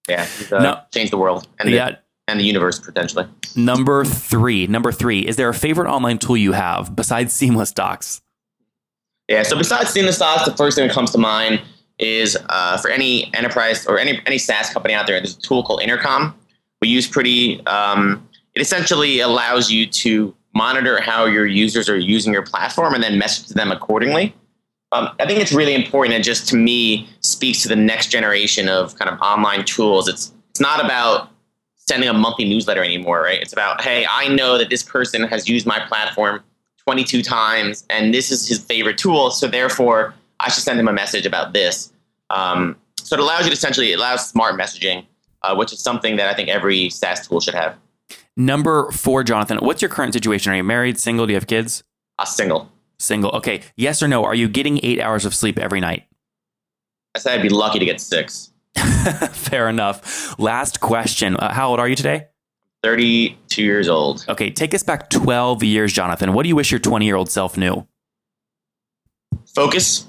Yeah, 0.08 0.24
he's 0.24 0.52
uh, 0.52 0.62
no, 0.62 0.80
changed 0.94 1.12
the 1.12 1.18
world 1.18 1.48
and 1.58 1.68
yeah. 1.68 1.96
And 2.28 2.40
the 2.40 2.44
universe 2.44 2.78
potentially. 2.78 3.26
Number 3.54 4.04
three. 4.04 4.66
Number 4.66 4.92
three. 4.92 5.26
Is 5.26 5.36
there 5.36 5.48
a 5.48 5.54
favorite 5.54 5.90
online 5.90 6.18
tool 6.18 6.36
you 6.36 6.52
have 6.52 6.96
besides 6.96 7.32
Seamless 7.32 7.72
Docs? 7.72 8.20
Yeah. 9.28 9.42
So 9.42 9.56
besides 9.56 9.90
Seamless 9.90 10.18
Docs, 10.18 10.44
the 10.44 10.56
first 10.56 10.76
thing 10.76 10.88
that 10.88 10.94
comes 10.94 11.10
to 11.12 11.18
mind 11.18 11.62
is 11.98 12.36
uh, 12.48 12.76
for 12.78 12.90
any 12.90 13.32
enterprise 13.34 13.86
or 13.86 13.98
any 13.98 14.20
any 14.26 14.38
SaaS 14.38 14.70
company 14.70 14.94
out 14.94 15.06
there. 15.06 15.18
There's 15.18 15.36
a 15.36 15.40
tool 15.40 15.62
called 15.62 15.82
Intercom. 15.82 16.34
We 16.82 16.88
use 16.88 17.06
pretty. 17.06 17.64
Um, 17.66 18.28
it 18.54 18.60
essentially 18.60 19.20
allows 19.20 19.70
you 19.70 19.86
to 19.86 20.34
monitor 20.54 21.00
how 21.00 21.26
your 21.26 21.46
users 21.46 21.88
are 21.88 21.98
using 21.98 22.32
your 22.32 22.42
platform 22.42 22.94
and 22.94 23.02
then 23.02 23.18
message 23.18 23.48
to 23.48 23.54
them 23.54 23.70
accordingly. 23.70 24.34
Um, 24.92 25.10
I 25.20 25.26
think 25.26 25.40
it's 25.40 25.52
really 25.52 25.74
important 25.74 26.14
and 26.14 26.24
just 26.24 26.48
to 26.48 26.56
me 26.56 27.08
speaks 27.20 27.60
to 27.62 27.68
the 27.68 27.76
next 27.76 28.06
generation 28.06 28.68
of 28.68 28.96
kind 28.98 29.10
of 29.10 29.20
online 29.20 29.64
tools. 29.64 30.08
It's 30.08 30.32
it's 30.50 30.60
not 30.60 30.82
about 30.82 31.28
sending 31.88 32.08
a 32.08 32.12
monthly 32.12 32.44
newsletter 32.44 32.82
anymore, 32.82 33.22
right? 33.22 33.40
It's 33.40 33.52
about, 33.52 33.80
hey, 33.80 34.06
I 34.08 34.28
know 34.28 34.58
that 34.58 34.70
this 34.70 34.82
person 34.82 35.22
has 35.24 35.48
used 35.48 35.66
my 35.66 35.80
platform 35.80 36.42
22 36.84 37.22
times 37.22 37.84
and 37.90 38.12
this 38.12 38.30
is 38.30 38.48
his 38.48 38.58
favorite 38.58 38.98
tool. 38.98 39.30
So 39.30 39.46
therefore, 39.46 40.14
I 40.40 40.50
should 40.50 40.62
send 40.62 40.78
him 40.78 40.88
a 40.88 40.92
message 40.92 41.26
about 41.26 41.52
this. 41.52 41.92
Um, 42.30 42.76
so 42.98 43.14
it 43.14 43.20
allows 43.20 43.44
you 43.44 43.50
to 43.50 43.52
essentially, 43.52 43.92
it 43.92 43.96
allows 43.96 44.28
smart 44.28 44.58
messaging, 44.58 45.06
uh, 45.42 45.54
which 45.54 45.72
is 45.72 45.80
something 45.80 46.16
that 46.16 46.28
I 46.28 46.34
think 46.34 46.48
every 46.48 46.90
SaaS 46.90 47.26
tool 47.26 47.40
should 47.40 47.54
have. 47.54 47.76
Number 48.36 48.90
four, 48.90 49.22
Jonathan, 49.22 49.58
what's 49.58 49.80
your 49.80 49.88
current 49.88 50.12
situation? 50.12 50.52
Are 50.52 50.56
you 50.56 50.64
married, 50.64 50.98
single? 50.98 51.26
Do 51.26 51.32
you 51.32 51.36
have 51.36 51.46
kids? 51.46 51.84
Uh, 52.18 52.24
single. 52.24 52.70
Single. 52.98 53.30
Okay. 53.30 53.62
Yes 53.76 54.02
or 54.02 54.08
no? 54.08 54.24
Are 54.24 54.34
you 54.34 54.48
getting 54.48 54.80
eight 54.82 55.00
hours 55.00 55.24
of 55.24 55.34
sleep 55.34 55.58
every 55.58 55.80
night? 55.80 56.04
I 57.14 57.18
said 57.18 57.38
I'd 57.38 57.42
be 57.42 57.48
lucky 57.48 57.78
to 57.78 57.84
get 57.84 58.00
six. 58.00 58.52
Fair 59.32 59.68
enough. 59.68 60.38
Last 60.38 60.80
question. 60.80 61.36
Uh, 61.36 61.52
how 61.52 61.70
old 61.70 61.80
are 61.80 61.88
you 61.88 61.96
today? 61.96 62.26
32 62.82 63.62
years 63.62 63.88
old. 63.88 64.24
Okay, 64.28 64.50
take 64.50 64.74
us 64.74 64.82
back 64.82 65.10
12 65.10 65.62
years, 65.62 65.92
Jonathan. 65.92 66.32
What 66.32 66.42
do 66.44 66.48
you 66.48 66.56
wish 66.56 66.70
your 66.70 66.80
20 66.80 67.04
year 67.04 67.16
old 67.16 67.30
self 67.30 67.56
knew? 67.56 67.86
Focus. 69.54 70.06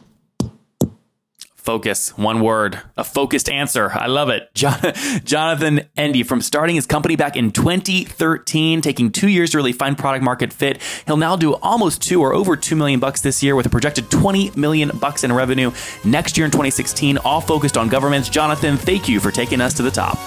Focus, 1.67 2.17
one 2.17 2.39
word, 2.39 2.79
a 2.95 3.03
focused 3.03 3.49
answer. 3.49 3.91
I 3.91 4.07
love 4.07 4.29
it. 4.29 4.49
John, 4.53 4.79
Jonathan 5.25 5.81
Ende, 5.97 6.25
from 6.25 6.39
starting 6.39 6.75
his 6.75 6.85
company 6.85 7.17
back 7.17 7.35
in 7.35 7.51
2013, 7.51 8.79
taking 8.79 9.11
two 9.11 9.27
years 9.27 9.49
to 9.49 9.57
really 9.57 9.73
find 9.73 9.97
product 9.97 10.23
market 10.23 10.53
fit, 10.53 10.81
he'll 11.07 11.17
now 11.17 11.35
do 11.35 11.55
almost 11.55 12.01
two 12.01 12.21
or 12.21 12.33
over 12.33 12.55
two 12.55 12.77
million 12.77 13.01
bucks 13.01 13.19
this 13.19 13.43
year 13.43 13.53
with 13.53 13.65
a 13.65 13.69
projected 13.69 14.09
20 14.09 14.51
million 14.51 14.97
bucks 14.97 15.25
in 15.25 15.33
revenue 15.33 15.69
next 16.05 16.37
year 16.37 16.45
in 16.45 16.51
2016, 16.51 17.17
all 17.17 17.41
focused 17.41 17.77
on 17.77 17.89
governments. 17.89 18.29
Jonathan, 18.29 18.77
thank 18.77 19.09
you 19.09 19.19
for 19.19 19.29
taking 19.29 19.59
us 19.59 19.73
to 19.73 19.83
the 19.83 19.91
top. 19.91 20.17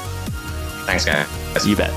Thanks, 0.84 1.06
guys. 1.06 1.66
You 1.66 1.74
bet. 1.74 1.90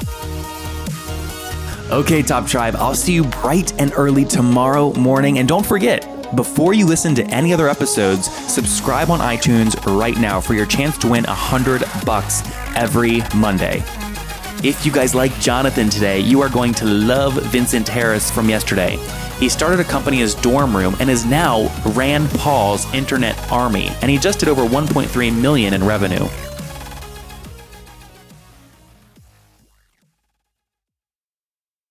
Okay, 1.92 2.22
Top 2.22 2.48
Tribe, 2.48 2.78
I'll 2.78 2.96
see 2.96 3.12
you 3.12 3.26
bright 3.26 3.78
and 3.78 3.92
early 3.98 4.24
tomorrow 4.24 4.94
morning. 4.94 5.40
And 5.40 5.50
don't 5.50 5.66
forget, 5.66 6.08
before 6.36 6.74
you 6.74 6.86
listen 6.86 7.14
to 7.16 7.24
any 7.26 7.54
other 7.54 7.70
episodes, 7.70 8.32
subscribe 8.52 9.10
on 9.10 9.20
iTunes 9.20 9.76
right 10.00 10.18
now 10.18 10.42
for 10.42 10.54
your 10.54 10.66
chance 10.66 10.98
to 11.00 11.08
win 11.08 11.24
100 11.26 11.84
bucks 12.06 12.42
every 12.76 13.22
Monday. 13.36 13.84
If 14.64 14.86
you 14.86 14.92
guys 14.92 15.14
like 15.14 15.38
Jonathan 15.40 15.90
today, 15.90 16.20
you 16.20 16.42
are 16.42 16.50
going 16.50 16.74
to 16.76 16.86
love 16.86 17.34
Vincent 17.52 17.88
Harris 17.88 18.32
from 18.32 18.50
yesterday. 18.50 18.98
He 19.40 19.50
started 19.50 19.80
a 19.80 19.84
company 19.84 20.22
as 20.22 20.36
Dorm 20.36 20.76
Room 20.76 20.96
and 21.00 21.10
is 21.10 21.26
now 21.26 21.70
Rand 21.88 22.30
Paul's 22.32 22.92
Internet 22.94 23.38
Army, 23.52 23.90
and 24.02 24.10
he 24.10 24.18
just 24.18 24.40
did 24.40 24.50
over 24.50 24.64
1.3 24.64 25.42
million 25.42 25.74
in 25.74 25.84
revenue. 25.84 26.28